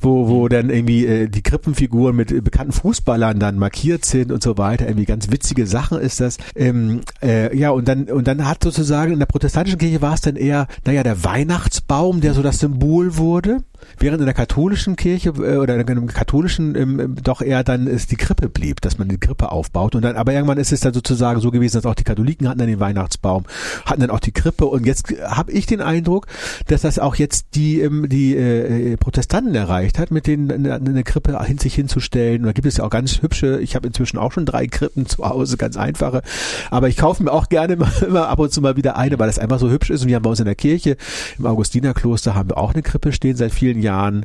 wo 0.00 0.28
wo 0.28 0.48
dann 0.48 0.70
irgendwie 0.70 1.06
äh, 1.06 1.28
die 1.28 1.42
Krippenfiguren 1.42 2.14
mit 2.14 2.32
äh, 2.32 2.40
bekannten 2.40 2.72
Fußballern 2.72 3.38
dann 3.38 3.58
markiert 3.58 4.04
sind 4.04 4.32
und 4.32 4.42
so 4.42 4.58
weiter, 4.58 4.86
irgendwie 4.86 5.06
ganz 5.06 5.30
witzige 5.30 5.66
Sachen 5.66 5.98
ist 5.98 6.20
das. 6.20 6.38
Ähm, 6.54 7.00
äh, 7.22 7.56
ja 7.56 7.70
und 7.70 7.88
dann 7.88 8.04
und 8.04 8.26
dann 8.26 8.46
hat 8.46 8.62
sozusagen 8.62 9.12
in 9.12 9.18
der 9.18 9.26
protestantischen 9.26 9.78
Kirche 9.78 10.02
war 10.02 10.14
es 10.14 10.20
dann 10.20 10.36
eher, 10.36 10.66
naja, 10.84 11.02
der 11.02 11.24
Weihnachtsbaum, 11.24 12.20
der 12.20 12.34
so 12.34 12.42
das 12.42 12.58
Symbol 12.58 13.16
wurde. 13.16 13.58
Während 13.98 14.20
in 14.20 14.26
der 14.26 14.34
katholischen 14.34 14.96
Kirche 14.96 15.30
äh, 15.30 15.56
oder 15.56 15.76
in 15.76 15.86
der 15.86 16.14
katholischen 16.14 16.74
ähm, 16.74 17.16
doch 17.22 17.40
eher 17.40 17.64
dann 17.64 17.86
ist 17.86 18.10
die 18.10 18.16
Krippe 18.16 18.48
blieb, 18.48 18.80
dass 18.80 18.98
man 18.98 19.08
die 19.08 19.18
Krippe 19.18 19.52
aufbaut 19.52 19.94
und 19.94 20.02
dann 20.02 20.16
aber 20.16 20.32
irgendwann 20.32 20.58
ist 20.58 20.72
es 20.72 20.80
dann 20.80 20.94
sozusagen 20.94 21.40
so 21.40 21.50
gewesen, 21.50 21.76
dass 21.76 21.86
auch 21.86 21.94
die 21.94 22.04
Katholiken 22.04 22.48
hatten 22.48 22.58
dann 22.58 22.68
den 22.68 22.80
Weihnachtsbaum, 22.80 23.44
hatten 23.84 24.00
dann 24.00 24.10
auch 24.10 24.20
die 24.20 24.32
Krippe 24.32 24.66
und 24.66 24.86
jetzt 24.86 25.14
habe 25.22 25.52
ich 25.52 25.66
den 25.66 25.80
Eindruck, 25.80 26.26
dass 26.68 26.82
das 26.82 26.98
auch 26.98 27.16
jetzt 27.16 27.54
die 27.54 27.80
ähm, 27.80 28.08
die 28.08 28.36
äh, 28.36 28.96
Protestanten 28.96 29.54
erreicht 29.54 29.98
hat, 29.98 30.10
mit 30.10 30.26
denen 30.26 30.50
eine, 30.50 30.74
eine 30.74 31.04
Krippe 31.04 31.42
hin 31.44 31.58
sich 31.58 31.74
hinzustellen. 31.74 32.42
Und 32.42 32.46
da 32.46 32.52
gibt 32.52 32.66
es 32.66 32.76
ja 32.76 32.84
auch 32.84 32.90
ganz 32.90 33.22
hübsche. 33.22 33.60
Ich 33.60 33.74
habe 33.74 33.86
inzwischen 33.86 34.18
auch 34.18 34.32
schon 34.32 34.46
drei 34.46 34.66
Krippen 34.66 35.06
zu 35.06 35.28
Hause, 35.28 35.56
ganz 35.56 35.76
einfache, 35.76 36.22
aber 36.70 36.88
ich 36.88 36.96
kaufe 36.96 37.22
mir 37.22 37.32
auch 37.32 37.48
gerne 37.48 37.76
mal, 37.76 37.90
immer 38.06 38.28
ab 38.28 38.38
und 38.38 38.52
zu 38.52 38.60
mal 38.60 38.76
wieder 38.76 38.96
eine, 38.96 39.18
weil 39.18 39.26
das 39.26 39.38
einfach 39.38 39.58
so 39.58 39.70
hübsch 39.70 39.90
ist. 39.90 40.02
Und 40.02 40.08
wir 40.08 40.16
haben 40.16 40.22
bei 40.22 40.30
uns 40.30 40.40
in 40.40 40.46
der 40.46 40.54
Kirche 40.54 40.96
im 41.38 41.46
Augustinerkloster 41.46 42.34
haben 42.34 42.50
wir 42.50 42.58
auch 42.58 42.74
eine 42.74 42.82
Krippe 42.82 43.12
stehen 43.12 43.36
seit 43.36 43.52
vielen 43.52 43.65
Jahren. 43.74 44.24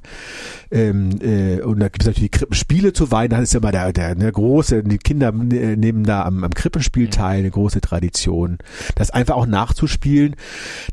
Ähm, 0.71 1.19
äh, 1.21 1.61
und 1.61 1.79
da 1.79 1.89
gibt 1.89 2.03
es 2.03 2.07
natürlich 2.07 2.31
die 2.31 2.37
Krippenspiele 2.37 2.93
zu 2.93 3.11
Weihnachten, 3.11 3.43
ist 3.43 3.53
ja 3.53 3.59
immer 3.59 3.71
der, 3.71 3.91
der 3.91 4.15
ne, 4.15 4.31
große, 4.31 4.83
die 4.83 4.97
Kinder 4.97 5.29
äh, 5.29 5.75
nehmen 5.75 6.03
da 6.03 6.23
am, 6.23 6.43
am 6.43 6.51
Krippenspiel 6.51 7.09
teil, 7.09 7.39
eine 7.39 7.51
große 7.51 7.81
Tradition. 7.81 8.57
Das 8.95 9.11
einfach 9.11 9.35
auch 9.35 9.45
nachzuspielen. 9.45 10.35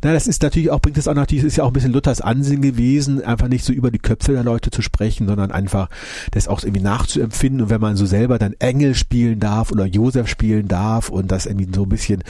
Na, 0.03 0.13
das 0.13 0.27
ist 0.27 0.43
natürlich 0.43 0.71
auch, 0.71 0.81
bringt 0.81 0.99
es 0.99 1.07
auch 1.07 1.15
natürlich, 1.15 1.45
ist 1.45 1.57
ja 1.57 1.65
auch 1.65 1.69
ein 1.69 1.73
bisschen 1.75 1.93
Luthers 1.93 2.21
Ansinn 2.21 2.61
gewesen, 2.63 3.23
einfach 3.25 3.49
nicht 3.49 3.65
so 3.65 3.73
über 3.73 3.91
die 3.91 3.99
Köpfe 3.99 4.33
der 4.33 4.43
Leute 4.43 4.71
zu 4.71 4.83
sprechen, 4.83 5.27
sondern 5.29 5.53
einfach 5.53 5.89
das 6.33 6.49
auch 6.49 6.63
irgendwie 6.63 6.83
nachzuempfinden. 6.83 7.63
Und 7.63 7.71
wenn 7.71 7.81
man 7.81 7.97
so 7.97 8.07
selber 8.07 8.39
dann 8.39 8.55
Engel 8.59 8.95
spielen 8.95 9.39
darf 9.39 9.71
oder 9.71 9.87
Josef 9.87 10.29
spielen 10.29 10.69
darf 10.69 11.09
und 11.09 11.31
das 11.31 11.47
irgendwie 11.47 11.69
so 11.73 11.85
ein 11.85 11.89
bisschen 11.89 12.25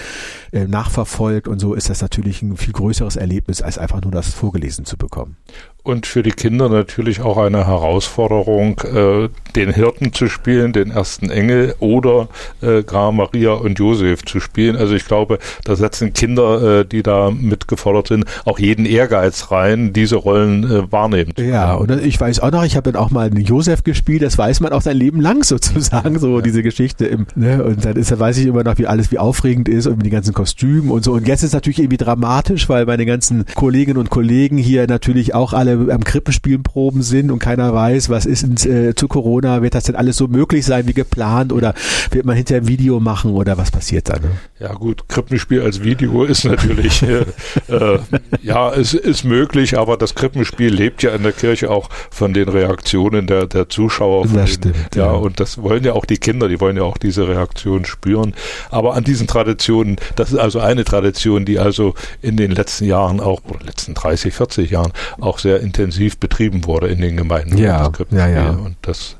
äh, 0.52 0.66
nachverfolgt 0.66 1.48
und 1.48 1.58
so, 1.58 1.74
ist 1.74 1.88
das 1.88 2.02
natürlich 2.02 2.42
ein 2.42 2.56
viel 2.56 2.72
größeres 2.72 3.16
Erlebnis, 3.16 3.62
als 3.62 3.78
einfach 3.78 4.02
nur 4.02 4.12
das 4.12 4.32
vorgelesen 4.34 4.84
zu 4.84 4.96
bekommen. 4.96 5.36
Und 5.82 6.06
für 6.08 6.22
die 6.22 6.30
Kinder 6.30 6.68
natürlich 6.68 7.20
auch 7.20 7.38
eine 7.38 7.66
Herausforderung, 7.66 8.80
äh, 8.80 9.28
den 9.54 9.72
Hirten 9.72 10.12
zu 10.12 10.28
spielen, 10.28 10.72
den 10.72 10.90
ersten 10.90 11.30
Engel 11.30 11.74
oder 11.80 12.28
äh, 12.60 12.82
Gra 12.82 13.12
Maria 13.12 13.52
und 13.52 13.78
Josef 13.78 14.24
zu 14.24 14.40
spielen. 14.40 14.76
Also 14.76 14.94
ich 14.94 15.06
glaube, 15.06 15.38
da 15.64 15.76
setzen 15.76 16.12
Kinder, 16.12 16.80
äh, 16.80 16.84
die 16.84 17.02
da 17.02 17.30
mitgefordert 17.30 18.08
sind, 18.08 18.24
auch 18.44 18.58
jeden 18.58 18.86
Ehrgeiz 18.86 19.50
rein, 19.50 19.92
diese 19.92 20.16
Rollen 20.16 20.64
äh, 20.64 20.92
wahrnehmen. 20.92 21.32
Ja, 21.38 21.74
und 21.74 21.90
ich 21.90 22.20
weiß 22.20 22.40
auch 22.40 22.50
noch, 22.50 22.64
ich 22.64 22.76
habe 22.76 22.92
dann 22.92 23.00
auch 23.00 23.10
mal 23.10 23.26
einen 23.26 23.44
Josef 23.44 23.84
gespielt, 23.84 24.22
das 24.22 24.38
weiß 24.38 24.60
man 24.60 24.72
auch 24.72 24.82
sein 24.82 24.96
Leben 24.96 25.20
lang 25.20 25.42
sozusagen, 25.44 26.18
so 26.18 26.36
ja. 26.36 26.42
diese 26.42 26.62
Geschichte 26.62 27.06
im, 27.06 27.26
ne? 27.34 27.62
und 27.62 27.84
dann 27.84 27.96
ist, 27.96 28.10
da 28.10 28.18
weiß 28.18 28.38
ich 28.38 28.46
immer 28.46 28.64
noch, 28.64 28.78
wie 28.78 28.86
alles, 28.86 29.10
wie 29.10 29.18
aufregend 29.18 29.68
ist 29.68 29.86
und 29.86 30.04
die 30.04 30.10
ganzen 30.10 30.34
Kostüme 30.34 30.92
und 30.92 31.04
so. 31.04 31.12
Und 31.12 31.26
jetzt 31.26 31.42
ist 31.42 31.48
es 31.48 31.54
natürlich 31.54 31.78
irgendwie 31.78 31.96
dramatisch, 31.96 32.68
weil 32.68 32.86
meine 32.86 33.06
ganzen 33.06 33.44
Kolleginnen 33.54 33.98
und 33.98 34.10
Kollegen 34.10 34.58
hier 34.58 34.86
natürlich 34.86 35.34
auch 35.34 35.52
alle 35.52 35.97
am 35.98 36.04
Krippenspielen 36.04 36.62
proben 36.62 37.02
sind 37.02 37.30
und 37.30 37.40
keiner 37.40 37.74
weiß, 37.74 38.08
was 38.08 38.24
ist 38.24 38.44
in, 38.44 38.54
äh, 38.70 38.94
zu 38.94 39.08
Corona, 39.08 39.62
wird 39.62 39.74
das 39.74 39.84
denn 39.84 39.96
alles 39.96 40.16
so 40.16 40.28
möglich 40.28 40.64
sein 40.64 40.86
wie 40.86 40.94
geplant 40.94 41.52
oder 41.52 41.74
wird 42.12 42.24
man 42.24 42.36
hinterher 42.36 42.62
ein 42.62 42.68
Video 42.68 43.00
machen 43.00 43.32
oder 43.32 43.58
was 43.58 43.72
passiert 43.72 44.08
da? 44.08 44.14
Ne? 44.14 44.30
Ja 44.60 44.72
gut, 44.74 45.08
Krippenspiel 45.08 45.60
als 45.60 45.82
Video 45.82 46.22
ist 46.24 46.44
natürlich, 46.44 47.02
äh, 47.02 47.24
äh, 47.68 47.98
ja, 48.42 48.72
es 48.72 48.94
ist 48.94 49.24
möglich, 49.24 49.76
aber 49.76 49.96
das 49.96 50.14
Krippenspiel 50.14 50.72
lebt 50.72 51.02
ja 51.02 51.10
in 51.10 51.24
der 51.24 51.32
Kirche 51.32 51.68
auch 51.68 51.88
von 52.10 52.32
den 52.32 52.48
Reaktionen 52.48 53.26
der, 53.26 53.46
der 53.46 53.68
Zuschauer. 53.68 54.22
Das 54.22 54.32
den, 54.32 54.46
stimmt. 54.46 54.94
Ja, 54.94 55.06
ja, 55.06 55.12
und 55.12 55.40
das 55.40 55.60
wollen 55.60 55.82
ja 55.82 55.94
auch 55.94 56.04
die 56.04 56.18
Kinder, 56.18 56.48
die 56.48 56.60
wollen 56.60 56.76
ja 56.76 56.84
auch 56.84 56.98
diese 56.98 57.26
Reaktion 57.26 57.84
spüren. 57.84 58.34
Aber 58.70 58.94
an 58.94 59.02
diesen 59.02 59.26
Traditionen, 59.26 59.96
das 60.14 60.30
ist 60.30 60.38
also 60.38 60.60
eine 60.60 60.84
Tradition, 60.84 61.44
die 61.44 61.58
also 61.58 61.94
in 62.22 62.36
den 62.36 62.52
letzten 62.52 62.84
Jahren 62.84 63.18
auch, 63.18 63.40
oder 63.48 63.64
letzten 63.64 63.94
30, 63.94 64.32
40 64.32 64.70
Jahren 64.70 64.92
auch 65.20 65.40
sehr 65.40 65.58
intensiv 65.60 65.87
betrieben 66.18 66.64
wurde 66.64 66.88
in 66.88 67.00
den 67.00 67.16
Gemeinden. 67.16 67.56
Ja, 67.58 67.90
ja, 68.10 68.28
ja. 68.28 68.50
Und 68.50 68.76
das 68.82 69.16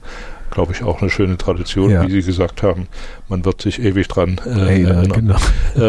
glaube 0.59 0.73
ich, 0.73 0.83
auch 0.83 1.01
eine 1.01 1.09
schöne 1.09 1.39
Tradition, 1.39 1.89
ja. 1.89 2.05
wie 2.05 2.11
Sie 2.11 2.27
gesagt 2.27 2.65
haben. 2.65 2.89
Man 3.29 3.45
wird 3.45 3.63
sich 3.63 3.81
ewig 3.81 4.09
dran 4.09 4.41
äh, 4.45 4.51
hey, 4.51 4.83
erinnern. 4.83 5.13
Genau. 5.13 5.37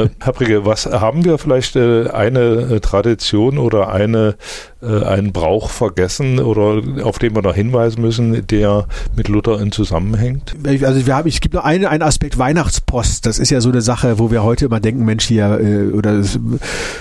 Äh, 0.04 0.10
Herr 0.20 0.34
Brigge, 0.34 0.64
was 0.64 0.86
haben 0.86 1.26
wir 1.26 1.40
vielleicht 1.40 1.76
äh, 1.76 2.08
eine 2.10 2.40
äh, 2.40 2.80
Tradition 2.80 3.58
oder 3.58 3.92
eine 3.92 4.36
äh, 4.82 5.04
einen 5.04 5.34
Brauch 5.34 5.70
vergessen 5.70 6.40
oder 6.40 6.82
auf 7.04 7.20
den 7.20 7.36
wir 7.36 7.42
noch 7.42 7.56
hinweisen 7.56 8.02
müssen, 8.02 8.48
der 8.48 8.86
mit 9.16 9.28
Luther 9.28 9.60
in 9.60 9.74
Zusammenhängt? 9.74 10.56
Also 10.66 11.06
wir 11.06 11.16
haben, 11.16 11.28
es 11.28 11.42
gibt 11.42 11.54
noch 11.56 11.66
einen, 11.66 11.86
einen 11.86 12.04
Aspekt 12.04 12.38
Weihnachtspost. 12.38 13.26
Das 13.26 13.40
ist 13.40 13.50
ja 13.50 13.60
so 13.60 13.70
eine 13.70 13.82
Sache, 13.82 14.20
wo 14.20 14.32
wir 14.32 14.44
heute 14.44 14.66
immer 14.66 14.80
denken, 14.80 15.04
Mensch 15.04 15.26
hier 15.26 15.60
äh, 15.60 15.92
oder 15.92 16.18
das, 16.18 16.40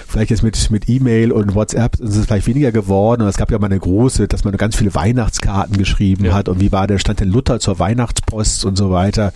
vielleicht 0.08 0.30
jetzt 0.30 0.42
mit 0.42 0.70
mit 0.70 0.88
E-Mail 0.88 1.30
und 1.30 1.54
WhatsApp 1.54 2.00
ist 2.00 2.16
es 2.16 2.26
vielleicht 2.26 2.46
weniger 2.46 2.72
geworden. 2.72 3.22
Und 3.22 3.28
es 3.28 3.36
gab 3.36 3.50
ja 3.50 3.58
mal 3.58 3.66
eine 3.66 3.78
große, 3.78 4.26
dass 4.26 4.44
man 4.44 4.56
ganz 4.56 4.74
viele 4.74 4.94
Weihnachtskarten 4.94 5.76
geschrieben 5.76 6.24
ja. 6.24 6.32
hat 6.32 6.48
und 6.48 6.60
wie 6.60 6.72
war 6.72 6.86
der 6.86 6.98
Stand 6.98 7.20
der 7.20 7.26
Luther 7.26 7.57
zur 7.60 7.78
Weihnachtspost 7.78 8.64
und 8.64 8.76
so 8.76 8.90
weiter. 8.90 9.32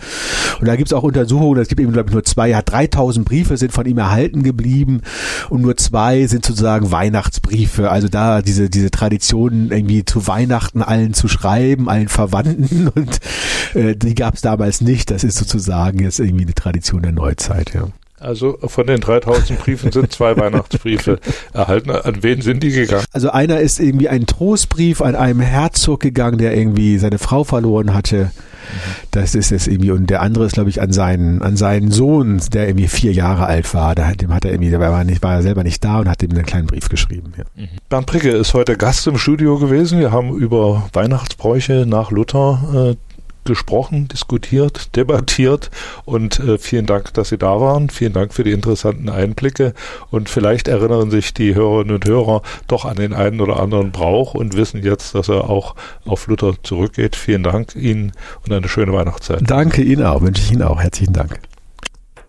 Und 0.59 0.67
da 0.67 0.75
gibt 0.75 0.89
es 0.89 0.93
auch 0.93 1.03
Untersuchungen. 1.03 1.61
Es 1.61 1.67
gibt 1.67 1.81
eben 1.81 1.93
glaube 1.93 2.09
ich 2.09 2.13
nur 2.13 2.23
zwei, 2.23 2.49
ja 2.49 2.61
3000 2.61 3.25
Briefe 3.25 3.57
sind 3.57 3.71
von 3.71 3.85
ihm 3.85 3.97
erhalten 3.97 4.43
geblieben 4.43 5.01
und 5.49 5.61
nur 5.61 5.77
zwei 5.77 6.25
sind 6.27 6.45
sozusagen 6.45 6.91
Weihnachtsbriefe. 6.91 7.89
Also 7.89 8.07
da 8.07 8.41
diese, 8.41 8.69
diese 8.69 8.91
Tradition 8.91 9.71
irgendwie 9.71 10.05
zu 10.05 10.27
Weihnachten 10.27 10.81
allen 10.81 11.13
zu 11.13 11.27
schreiben, 11.27 11.89
allen 11.89 12.09
Verwandten 12.09 12.87
und 12.95 13.19
äh, 13.73 13.95
die 13.95 14.15
gab 14.15 14.35
es 14.35 14.41
damals 14.41 14.81
nicht. 14.81 15.11
Das 15.11 15.23
ist 15.23 15.37
sozusagen 15.37 15.99
jetzt 15.99 16.19
irgendwie 16.19 16.43
eine 16.43 16.53
Tradition 16.53 17.01
der 17.01 17.11
Neuzeit, 17.11 17.73
ja. 17.73 17.87
Also 18.23 18.57
von 18.65 18.87
den 18.87 19.01
3000 19.01 19.59
Briefen 19.59 19.91
sind 19.91 20.11
zwei 20.11 20.35
Weihnachtsbriefe 20.37 21.19
erhalten. 21.53 21.91
An 21.91 22.23
wen 22.23 22.41
sind 22.41 22.63
die 22.63 22.71
gegangen? 22.71 23.05
Also 23.11 23.29
einer 23.29 23.59
ist 23.59 23.79
irgendwie 23.79 24.09
ein 24.09 24.25
Trostbrief 24.25 25.01
an 25.01 25.15
einem 25.15 25.41
Herzog 25.41 25.99
gegangen, 25.99 26.37
der 26.37 26.55
irgendwie 26.55 26.97
seine 26.97 27.19
Frau 27.19 27.43
verloren 27.43 27.93
hatte. 27.93 28.31
Das 29.11 29.35
ist 29.35 29.51
es 29.51 29.67
irgendwie. 29.67 29.91
Und 29.91 30.09
der 30.09 30.21
andere 30.21 30.45
ist, 30.45 30.53
glaube 30.53 30.69
ich, 30.69 30.81
an 30.81 30.93
seinen, 30.93 31.41
an 31.41 31.57
seinen 31.57 31.91
Sohn, 31.91 32.41
der 32.53 32.67
irgendwie 32.67 32.87
vier 32.87 33.11
Jahre 33.11 33.45
alt 33.45 33.73
war. 33.73 33.93
Da, 33.93 34.11
dem 34.13 34.33
hat 34.33 34.45
er 34.45 34.51
irgendwie, 34.51 34.69
der 34.69 34.79
war, 34.79 35.03
nicht, 35.03 35.21
war 35.21 35.33
er 35.35 35.41
selber 35.41 35.63
nicht 35.63 35.83
da 35.83 35.99
und 35.99 36.09
hat 36.09 36.23
ihm 36.23 36.31
einen 36.31 36.45
kleinen 36.45 36.67
Brief 36.67 36.89
geschrieben. 36.89 37.33
Ja. 37.37 37.43
Mhm. 37.55 37.67
Bernd 37.89 38.07
Pricke 38.07 38.29
ist 38.29 38.53
heute 38.53 38.77
Gast 38.77 39.05
im 39.07 39.17
Studio 39.17 39.59
gewesen. 39.59 39.99
Wir 39.99 40.11
haben 40.11 40.35
über 40.35 40.89
Weihnachtsbräuche 40.93 41.85
nach 41.85 42.11
Luther 42.11 42.95
äh, 42.95 43.12
gesprochen, 43.45 44.07
diskutiert, 44.07 44.95
debattiert 44.95 45.71
und 46.05 46.39
äh, 46.39 46.57
vielen 46.57 46.85
Dank, 46.85 47.13
dass 47.13 47.29
Sie 47.29 47.37
da 47.37 47.59
waren. 47.59 47.89
Vielen 47.89 48.13
Dank 48.13 48.33
für 48.33 48.43
die 48.43 48.51
interessanten 48.51 49.09
Einblicke 49.09 49.73
und 50.11 50.29
vielleicht 50.29 50.67
erinnern 50.67 51.11
sich 51.11 51.33
die 51.33 51.55
Hörerinnen 51.55 51.95
und 51.95 52.05
Hörer 52.05 52.41
doch 52.67 52.85
an 52.85 52.97
den 52.97 53.13
einen 53.13 53.41
oder 53.41 53.59
anderen 53.59 53.91
Brauch 53.91 54.33
und 54.33 54.55
wissen 54.55 54.83
jetzt, 54.83 55.15
dass 55.15 55.29
er 55.29 55.49
auch 55.49 55.75
auf 56.05 56.27
Luther 56.27 56.53
zurückgeht. 56.63 57.15
Vielen 57.15 57.43
Dank 57.43 57.75
Ihnen 57.75 58.13
und 58.45 58.53
eine 58.53 58.67
schöne 58.67 58.93
Weihnachtszeit. 58.93 59.41
Danke 59.45 59.81
Ihnen 59.81 60.03
auch, 60.03 60.21
wünsche 60.21 60.41
ich 60.41 60.51
Ihnen 60.51 60.63
auch. 60.63 60.81
Herzlichen 60.81 61.13
Dank. 61.13 61.39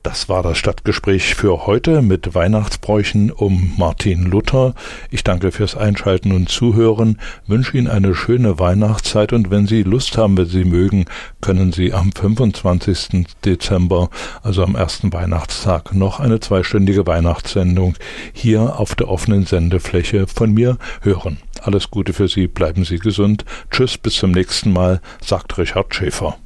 Das 0.05 0.29
war 0.29 0.43
das 0.43 0.59
Stadtgespräch 0.59 1.35
für 1.35 1.67
heute 1.67 2.03
mit 2.03 2.35
Weihnachtsbräuchen 2.35 3.31
um 3.31 3.73
Martin 3.79 4.25
Luther. 4.25 4.75
Ich 5.11 5.25
danke 5.25 5.51
fürs 5.51 5.79
Einschalten 5.79 6.33
und 6.33 6.51
Zuhören, 6.51 7.19
wünsche 7.47 7.79
Ihnen 7.79 7.89
eine 7.89 8.15
schöne 8.15 8.59
Weihnachtszeit 8.59 9.33
und 9.33 9.51
wenn 9.51 9.67
Sie 9.67 9.83
Lust 9.83 10.19
haben, 10.19 10.37
wenn 10.37 10.45
Sie 10.45 10.67
mögen, 10.67 11.07
können 11.41 11.73
Sie 11.73 11.95
am 11.95 12.13
25. 12.13 13.29
Dezember, 13.47 14.11
also 14.43 14.63
am 14.63 14.75
ersten 14.75 15.11
Weihnachtstag, 15.15 15.95
noch 15.95 16.21
eine 16.21 16.39
zweistündige 16.39 17.07
Weihnachtssendung 17.07 17.95
hier 18.35 18.79
auf 18.79 18.95
der 18.95 19.09
offenen 19.09 19.47
Sendefläche 19.47 20.27
von 20.27 20.53
mir 20.53 20.77
hören. 21.01 21.39
Alles 21.63 21.91
Gute 21.91 22.13
für 22.13 22.29
Sie, 22.29 22.47
bleiben 22.47 22.85
Sie 22.85 22.99
gesund. 22.99 23.47
Tschüss, 23.71 23.97
bis 23.97 24.17
zum 24.17 24.33
nächsten 24.33 24.71
Mal, 24.71 25.01
sagt 25.23 25.57
Richard 25.57 25.95
Schäfer. 25.95 26.37